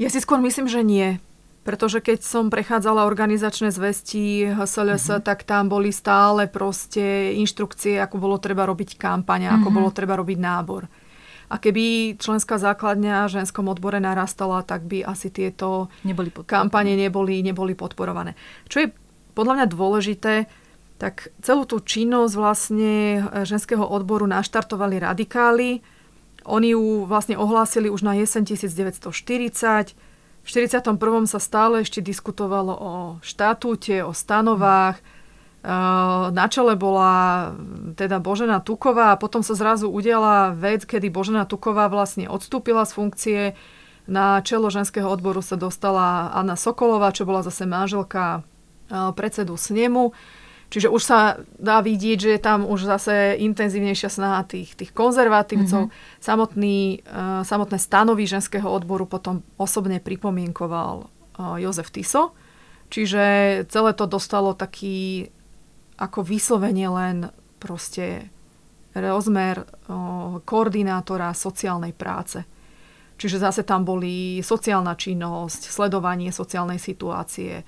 [0.00, 1.20] Ja si skôr myslím, že nie.
[1.62, 5.22] Pretože keď som prechádzala organizačné zvesti HSLS, mm-hmm.
[5.22, 9.78] tak tam boli stále proste inštrukcie, ako bolo treba robiť kampaň, ako mm-hmm.
[9.78, 10.90] bolo treba robiť nábor.
[11.52, 17.44] A keby členská základňa v ženskom odbore narastala, tak by asi tieto neboli kampane neboli,
[17.44, 18.32] neboli podporované.
[18.72, 18.88] Čo je
[19.36, 20.34] podľa mňa dôležité,
[20.96, 25.84] tak celú tú činnosť vlastne e, ženského odboru naštartovali radikáli.
[26.48, 29.92] Oni ju vlastne ohlásili už na jeseň 1940.
[30.42, 30.88] V 41.
[31.28, 35.04] sa stále ešte diskutovalo o štatúte, o stanovách.
[35.04, 35.21] Mm
[36.32, 37.54] na čele bola
[37.94, 42.92] teda Božena Tuková a potom sa zrazu udiala vec, kedy Božena Tuková vlastne odstúpila z
[42.92, 43.40] funkcie.
[44.10, 48.42] Na čelo ženského odboru sa dostala Anna Sokolová, čo bola zase manželka
[48.90, 50.10] predsedu snemu.
[50.72, 55.92] Čiže už sa dá vidieť, že je tam už zase intenzívnejšia snaha tých, tých konzervatívcov.
[55.92, 56.16] Mm-hmm.
[56.16, 62.32] Samotný, uh, samotné stanovy ženského odboru potom osobne pripomienkoval uh, Jozef Tiso.
[62.88, 63.24] Čiže
[63.68, 65.28] celé to dostalo taký
[66.02, 67.16] ako vyslovene len
[67.62, 68.26] proste
[68.92, 69.62] rozmer
[70.42, 72.42] koordinátora sociálnej práce.
[73.16, 77.62] Čiže zase tam boli sociálna činnosť, sledovanie sociálnej situácie,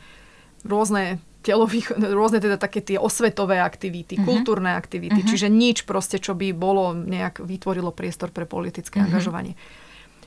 [0.67, 4.27] rôzne telových, rôzne teda také tie osvetové aktivity, uh-huh.
[4.27, 5.31] kultúrne aktivity, uh-huh.
[5.31, 9.13] čiže nič proste, čo by bolo nejak vytvorilo priestor pre politické uh-huh.
[9.13, 9.55] angažovanie.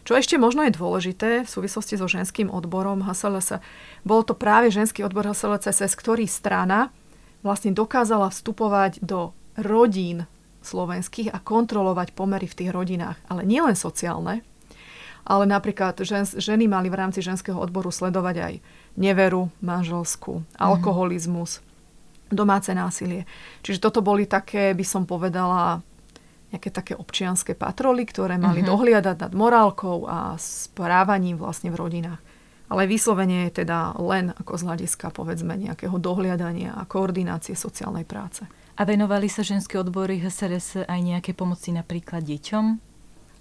[0.07, 3.59] Čo ešte možno je dôležité v súvislosti so ženským odborom HSLS,
[4.07, 6.95] bol to práve ženský odbor HSLCS, ktorý strana
[7.47, 10.27] vlastne dokázala vstupovať do rodín
[10.61, 13.15] slovenských a kontrolovať pomery v tých rodinách.
[13.31, 14.43] Ale nielen sociálne,
[15.23, 18.53] ale napríklad žen, ženy mali v rámci ženského odboru sledovať aj
[18.99, 20.47] neveru manželskú, mhm.
[20.59, 21.63] alkoholizmus,
[22.27, 23.23] domáce násilie.
[23.63, 25.79] Čiže toto boli také, by som povedala,
[26.47, 28.71] nejaké také občianské patroly, ktoré mali uh-huh.
[28.71, 32.21] dohliadať nad morálkou a správaním vlastne v rodinách.
[32.67, 38.43] Ale vyslovene je teda len ako z hľadiska povedzme nejakého dohliadania a koordinácie sociálnej práce.
[38.77, 42.65] A venovali sa ženské odbory HSRS aj nejaké pomoci napríklad deťom?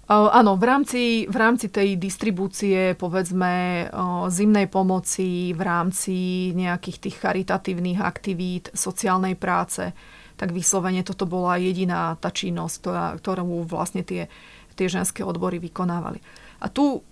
[0.07, 3.85] Áno, v rámci, v rámci tej distribúcie, povedzme,
[4.31, 6.15] zimnej pomoci, v rámci
[6.55, 9.91] nejakých tých charitatívnych aktivít, sociálnej práce,
[10.39, 14.31] tak vyslovene toto bola jediná tá činnosť, ktorá, ktorú vlastne tie,
[14.79, 16.23] tie ženské odbory vykonávali.
[16.63, 17.03] A tu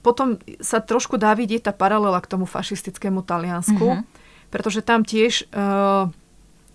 [0.00, 4.48] potom sa trošku dá vidieť tá paralela k tomu fašistickému Taliansku, mm-hmm.
[4.48, 6.08] pretože tam tiež uh,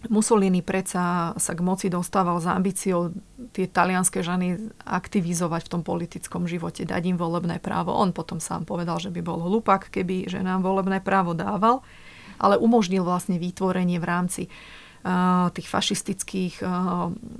[0.07, 3.11] Mussolini predsa sa k moci dostával s ambíciou
[3.51, 7.91] tie talianské ženy aktivizovať v tom politickom živote, dať im volebné právo.
[7.91, 11.83] On potom sám povedal, že by bol hlupak, keby ženám volebné právo dával,
[12.39, 14.79] ale umožnil vlastne vytvorenie v rámci uh,
[15.55, 16.59] tých fašistických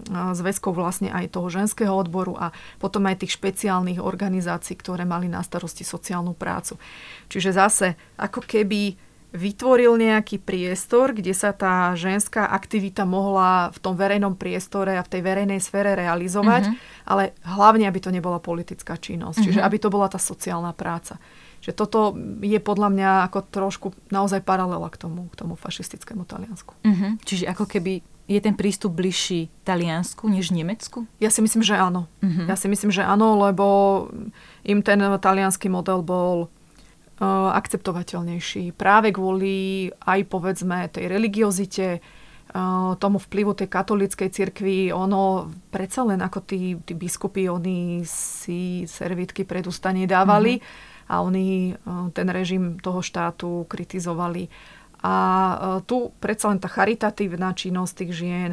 [0.10, 5.44] zväzkov vlastne aj toho ženského odboru a potom aj tých špeciálnych organizácií, ktoré mali na
[5.44, 6.80] starosti sociálnu prácu.
[7.28, 8.96] Čiže zase ako keby
[9.30, 15.12] vytvoril nejaký priestor, kde sa tá ženská aktivita mohla v tom verejnom priestore a v
[15.14, 17.06] tej verejnej sfére realizovať, uh-huh.
[17.06, 19.38] ale hlavne, aby to nebola politická činnosť.
[19.38, 19.46] Uh-huh.
[19.54, 21.22] Čiže aby to bola tá sociálna práca.
[21.70, 26.74] Že toto je podľa mňa ako trošku naozaj paralela k tomu, k tomu fašistickému Taliansku.
[26.82, 27.14] Uh-huh.
[27.22, 31.06] Čiže ako keby je ten prístup bližší Taliansku než Nemecku?
[31.22, 32.10] Ja si myslím, že áno.
[32.26, 32.46] Uh-huh.
[32.50, 33.66] Ja si myslím, že áno, lebo
[34.66, 36.50] im ten talianský model bol
[37.20, 38.80] Eh, akceptovateľnejší.
[38.80, 46.24] Práve kvôli aj povedzme tej religiozite, eh, tomu vplyvu tej katolíckej cirkvi, ono predsa len
[46.24, 50.89] ako tí, tí biskupy, oni si servitky pred ústa nedávali mm-hmm.
[51.10, 51.78] A oni eh,
[52.14, 54.48] ten režim toho štátu kritizovali.
[55.00, 58.52] A tu predsa len tá charitatívna činnosť tých žien,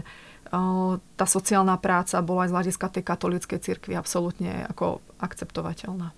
[1.18, 6.14] tá sociálna práca bola aj z hľadiska tej katolíckej cirkvi absolútne ako akceptovateľná.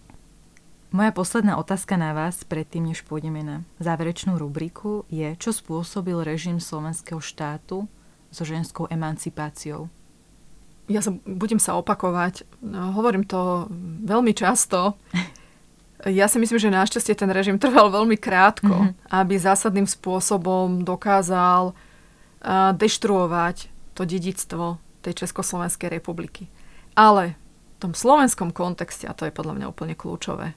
[0.89, 6.57] Moja posledná otázka na vás, predtým než pôjdeme na záverečnú rubriku, je, čo spôsobil režim
[6.57, 7.85] slovenského štátu
[8.33, 9.93] so ženskou emancipáciou?
[10.89, 13.69] Ja sa, budem sa opakovať, hovorím to
[14.09, 14.97] veľmi často.
[16.07, 19.11] Ja si myslím, že našťastie ten režim trval veľmi krátko, mm-hmm.
[19.11, 23.67] aby zásadným spôsobom dokázal uh, deštruovať
[23.99, 26.47] to dedictvo tej Československej republiky.
[26.95, 27.35] Ale
[27.79, 30.55] v tom slovenskom kontexte, a to je podľa mňa úplne kľúčové,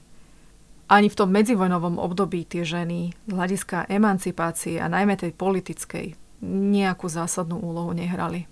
[0.86, 6.14] ani v tom medzivojnovom období tie ženy z hľadiska emancipácie a najmä tej politickej
[6.44, 8.46] nejakú zásadnú úlohu nehrali.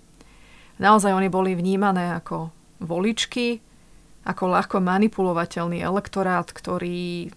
[0.81, 2.49] Naozaj oni boli vnímané ako
[2.81, 3.61] voličky,
[4.21, 7.33] ako ľahko manipulovateľný elektorát, ktorý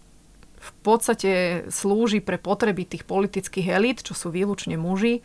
[0.64, 5.20] v podstate slúži pre potreby tých politických elít, čo sú výlučne muži,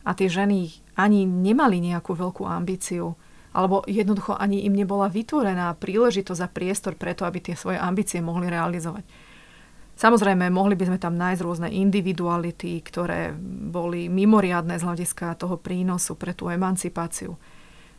[0.00, 3.16] a tie ženy ani nemali nejakú veľkú ambíciu
[3.50, 8.46] alebo jednoducho ani im nebola vytvorená príležitosť a priestor preto, aby tie svoje ambície mohli
[8.46, 9.02] realizovať.
[9.98, 13.34] Samozrejme, mohli by sme tam nájsť rôzne individuality, ktoré
[13.68, 17.36] boli mimoriadne z hľadiska toho prínosu pre tú emancipáciu.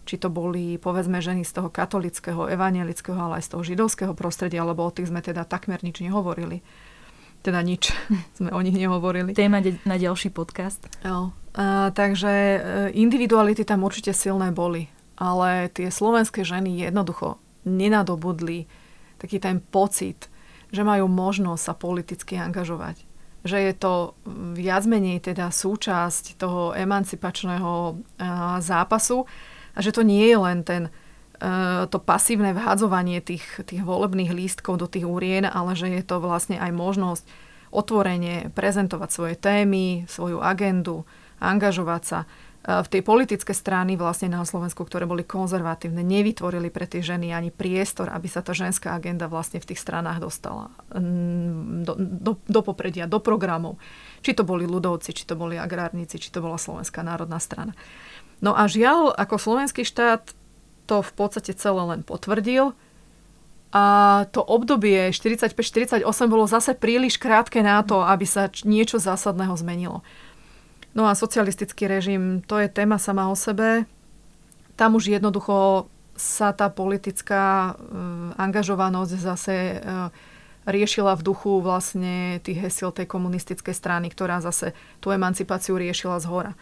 [0.02, 4.66] Či to boli, povedzme, ženy z toho katolického, evangelického, ale aj z toho židovského prostredia,
[4.66, 6.66] lebo o tých sme teda takmer nič nehovorili.
[7.46, 7.94] Teda nič
[8.38, 9.38] sme o nich nehovorili.
[9.38, 10.90] Téma na ďalší podcast.
[11.06, 11.34] Jo.
[11.54, 12.60] A, takže e,
[12.96, 17.38] individuality tam určite silné boli ale tie slovenské ženy jednoducho
[17.70, 18.66] nenadobudli
[19.22, 20.26] taký ten pocit,
[20.74, 23.06] že majú možnosť sa politicky angažovať.
[23.46, 23.94] Že je to
[24.58, 28.02] viac menej teda súčasť toho emancipačného
[28.66, 29.30] zápasu
[29.76, 30.92] a že to nie je len ten,
[31.90, 36.62] to pasívne vhádzovanie tých, tých volebných lístkov do tých urien, ale že je to vlastne
[36.62, 37.24] aj možnosť
[37.72, 41.08] otvorene prezentovať svoje témy, svoju agendu,
[41.42, 42.20] angažovať sa
[42.62, 47.50] v tej politické strany vlastne na Slovensku, ktoré boli konzervatívne, nevytvorili pre tie ženy ani
[47.50, 52.62] priestor, aby sa tá ženská agenda vlastne v tých stranách dostala mm, do, do, do
[52.62, 53.82] popredia, do programov.
[54.22, 57.74] Či to boli ľudovci, či to boli agrárnici, či to bola Slovenská národná strana.
[58.42, 60.34] No a žiaľ, ako slovenský štát
[60.90, 62.74] to v podstate celé len potvrdil.
[63.72, 63.84] A
[64.36, 70.04] to obdobie 45-48 bolo zase príliš krátke na to, aby sa niečo zásadného zmenilo.
[70.92, 73.88] No a socialistický režim, to je téma sama o sebe.
[74.76, 75.88] Tam už jednoducho
[76.20, 80.12] sa tá politická uh, angažovanosť zase uh,
[80.68, 86.28] riešila v duchu vlastne tých hesiel tej komunistickej strany, ktorá zase tú emancipáciu riešila z
[86.28, 86.54] hora.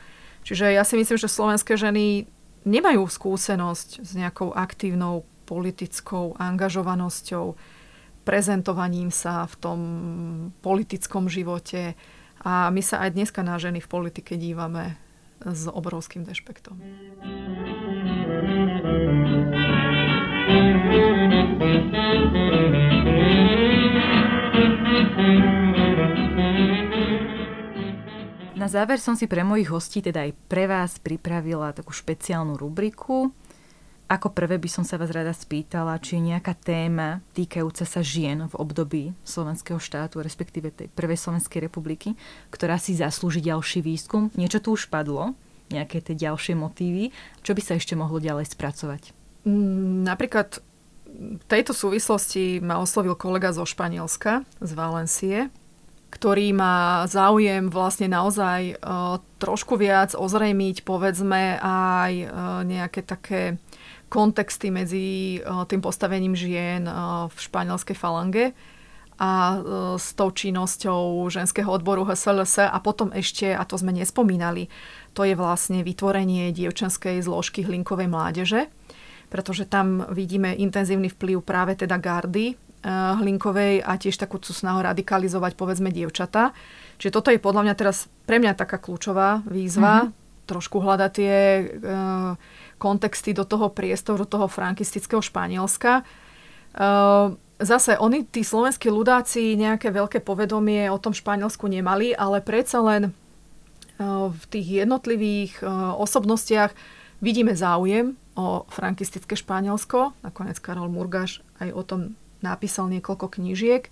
[0.44, 2.26] Čiže ja si myslím, že slovenské ženy
[2.66, 7.58] nemajú skúsenosť s nejakou aktívnou politickou angažovanosťou,
[8.28, 9.80] prezentovaním sa v tom
[10.62, 11.98] politickom živote,
[12.40, 14.96] a my sa aj dneska na ženy v politike dívame
[15.44, 16.80] s obrovským dešpektom.
[25.20, 25.69] Thank you.
[28.60, 33.32] Na záver som si pre mojich hostí, teda aj pre vás, pripravila takú špeciálnu rubriku.
[34.12, 38.52] Ako prvé by som sa vás rada spýtala, či je nejaká téma týkajúca sa žien
[38.52, 42.20] v období slovenského štátu, respektíve tej prvej Slovenskej republiky,
[42.52, 44.28] ktorá si zaslúži ďalší výskum.
[44.36, 45.40] Niečo tu už padlo,
[45.72, 47.16] nejaké tie ďalšie motívy.
[47.40, 49.16] Čo by sa ešte mohlo ďalej spracovať?
[49.48, 50.60] Mm, napríklad
[51.08, 55.48] v tejto súvislosti ma oslovil kolega zo Španielska, z Valencie,
[56.10, 62.30] ktorý má záujem vlastne naozaj uh, trošku viac ozrejmiť, povedzme, aj uh,
[62.66, 63.62] nejaké také
[64.10, 66.90] kontexty medzi uh, tým postavením žien
[67.30, 68.58] v španielskej falange
[69.20, 69.60] a
[70.00, 74.72] s tou činnosťou ženského odboru HSLS a potom ešte, a to sme nespomínali,
[75.12, 78.72] to je vlastne vytvorenie dievčenskej zložky hlinkovej mládeže,
[79.28, 85.92] pretože tam vidíme intenzívny vplyv práve teda gardy Hlinkovej a tiež takú snahu radikalizovať povedzme
[85.92, 86.56] dievčata.
[86.96, 90.48] Čiže toto je podľa mňa teraz pre mňa taká kľúčová výzva, mm-hmm.
[90.48, 91.64] trošku hľadať tie e,
[92.80, 96.00] kontexty do toho priestoru, do toho frankistického Španielska.
[96.00, 96.04] E,
[97.60, 103.02] zase oni, tí slovenskí ľudáci, nejaké veľké povedomie o tom Španielsku nemali, ale predsa len
[103.08, 103.12] e,
[104.32, 105.68] v tých jednotlivých e,
[106.00, 106.72] osobnostiach
[107.20, 110.16] vidíme záujem o frankistické Španielsko.
[110.24, 112.02] Nakoniec Karol Murgaš aj o tom
[112.42, 113.88] napísal niekoľko knížiek.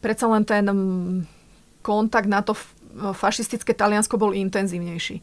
[0.00, 1.28] Predsa len ten mm,
[1.84, 2.56] kontakt na to
[3.14, 5.22] fašistické Taliansko bol intenzívnejší.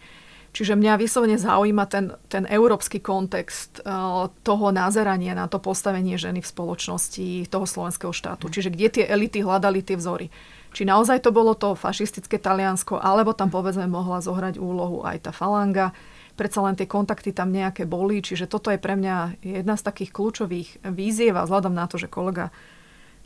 [0.55, 6.41] Čiže mňa vyslovene zaujíma ten, ten európsky kontext uh, toho nazerania na to postavenie ženy
[6.41, 8.49] v spoločnosti toho slovenského štátu.
[8.49, 10.33] Čiže kde tie elity hľadali tie vzory.
[10.73, 15.31] Či naozaj to bolo to fašistické Taliansko, alebo tam povedzme mohla zohrať úlohu aj tá
[15.35, 15.93] falanga
[16.37, 20.13] predsa len tie kontakty tam nejaké boli, čiže toto je pre mňa jedna z takých
[20.13, 22.53] kľúčových víziev a vzhľadom na to, že kolega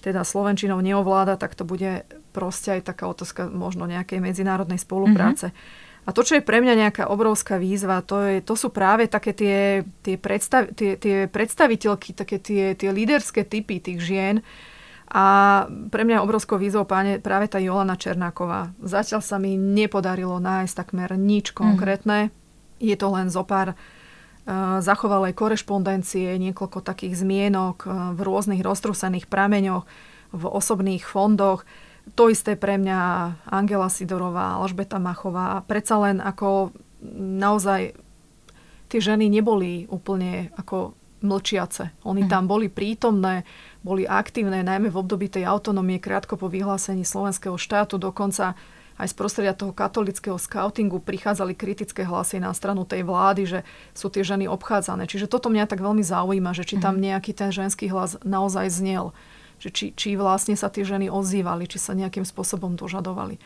[0.02, 5.54] teda Slovenčinou neovláda, tak to bude proste aj taká otázka možno nejakej medzinárodnej spolupráce.
[5.54, 5.90] Mm-hmm.
[6.02, 9.38] A to, čo je pre mňa nejaká obrovská výzva, to, je, to sú práve také
[9.38, 14.42] tie, tie, predstav, tie, tie predstaviteľky, také tie, tie líderské typy tých žien.
[15.14, 18.74] A pre mňa obrovskou výzvou páne, práve tá Jolana Černáková.
[18.82, 22.34] Zatiaľ sa mi nepodarilo nájsť takmer nič konkrétne.
[22.34, 22.41] Mm.
[22.82, 23.76] Je to len zo pár e,
[24.82, 29.86] zachovalej korešpondencie, niekoľko takých zmienok e, v rôznych roztrusených prameňoch,
[30.34, 31.62] v osobných fondoch.
[32.18, 33.00] To isté pre mňa
[33.46, 35.62] Angela Sidorová, Alžbeta Machová.
[35.70, 36.74] Predsa len ako
[37.16, 37.94] naozaj
[38.90, 41.94] tie ženy neboli úplne ako mlčiace.
[42.02, 43.46] Oni tam boli prítomné,
[43.86, 48.02] boli aktívne, najmä v období tej autonómie krátko po vyhlásení slovenského štátu.
[48.02, 48.58] Dokonca
[49.02, 53.60] aj z prostredia toho katolického scoutingu prichádzali kritické hlasy na stranu tej vlády, že
[53.98, 55.10] sú tie ženy obchádzané.
[55.10, 57.02] Čiže toto mňa tak veľmi zaujíma, že či tam mhm.
[57.10, 59.18] nejaký ten ženský hlas naozaj znel.
[59.58, 63.42] Že či, či vlastne sa tie ženy ozývali, či sa nejakým spôsobom dožadovali.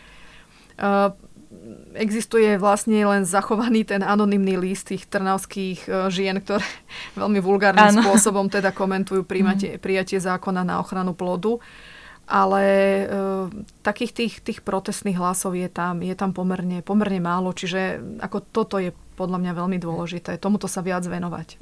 [0.75, 1.15] Uh,
[1.95, 6.67] existuje vlastne len zachovaný ten anonymný list tých trnavských uh, žien, ktoré
[7.19, 7.99] veľmi vulgárnym ano.
[8.03, 9.79] spôsobom teda komentujú prijatie, mhm.
[9.79, 11.59] prijatie zákona na ochranu plodu.
[11.59, 11.63] Uh,
[12.25, 13.05] ale e,
[13.85, 18.81] takých tých, tých protestných hlasov je tam, je tam pomerne, pomerne málo, čiže ako toto
[18.81, 21.61] je podľa mňa veľmi dôležité, tomuto sa viac venovať.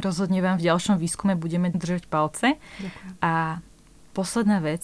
[0.00, 2.56] Rozhodne vám v ďalšom výskume budeme držať palce.
[2.56, 3.20] Ďakujem.
[3.20, 3.60] A
[4.16, 4.82] posledná vec,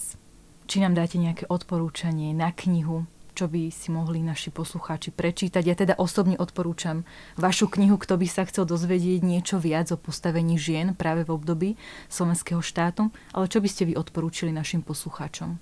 [0.69, 5.61] či nám dáte nejaké odporúčanie na knihu, čo by si mohli naši poslucháči prečítať.
[5.61, 7.05] Ja teda osobne odporúčam
[7.37, 11.69] vašu knihu, kto by sa chcel dozvedieť niečo viac o postavení žien práve v období
[12.09, 13.13] slovenského štátu.
[13.37, 15.61] Ale čo by ste vy odporúčili našim poslucháčom?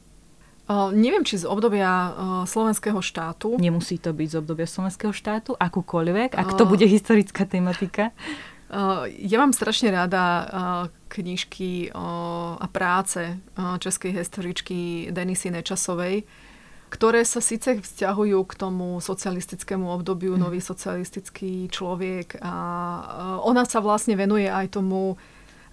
[0.65, 2.11] Uh, neviem, či z obdobia uh,
[2.47, 3.59] slovenského štátu.
[3.59, 8.15] Nemusí to byť z obdobia slovenského štátu, akúkoľvek, ak to uh, bude historická tematika.
[9.21, 10.49] Ja mám strašne rada
[11.13, 16.25] knižky a práce českej historičky Denisy Nečasovej,
[16.95, 20.41] ktoré sa síce vzťahujú k tomu socialistickému obdobiu, mm.
[20.47, 22.53] nový socialistický človek a
[23.43, 25.19] ona sa vlastne venuje aj tomu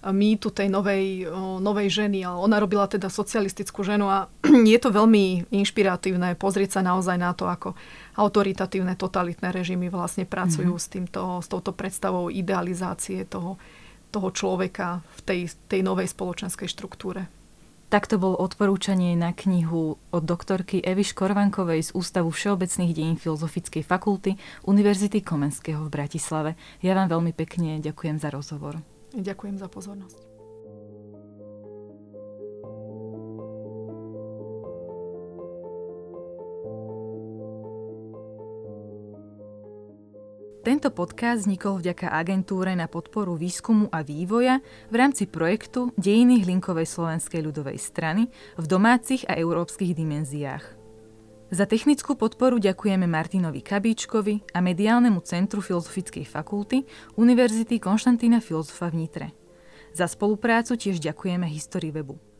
[0.03, 1.31] mýtu tej novej,
[1.63, 4.27] novej ženy, ale ona robila teda socialistickú ženu a
[4.75, 7.71] je to veľmi inšpiratívne pozrieť sa naozaj na to, ako
[8.19, 10.83] autoritatívne, totalitné režimy vlastne pracujú mm-hmm.
[10.83, 13.55] s, týmto, s touto predstavou idealizácie toho,
[14.11, 15.39] toho človeka v tej,
[15.71, 17.42] tej novej spoločenskej štruktúre.
[17.93, 24.33] Takto bolo odporúčanie na knihu od doktorky Evy Škorvankovej z Ústavu všeobecných dejín Filozofickej fakulty
[24.65, 26.57] Univerzity Komenského v Bratislave.
[26.81, 28.81] Ja vám veľmi pekne ďakujem za rozhovor.
[29.13, 30.32] Ďakujem za pozornosť.
[40.63, 46.87] Tento podcast vznikol vďaka agentúre na podporu výskumu a vývoja v rámci projektu Dejiny hlinkovej
[46.87, 50.63] slovenskej ľudovej strany v domácich a európskych dimenziách.
[51.51, 56.87] Za technickú podporu ďakujeme Martinovi Kabíčkovi a Mediálnemu centru Filozofickej fakulty
[57.19, 59.27] Univerzity Konštantína Filozofa v Nitre.
[59.91, 62.32] Za spoluprácu tiež ďakujeme History webu.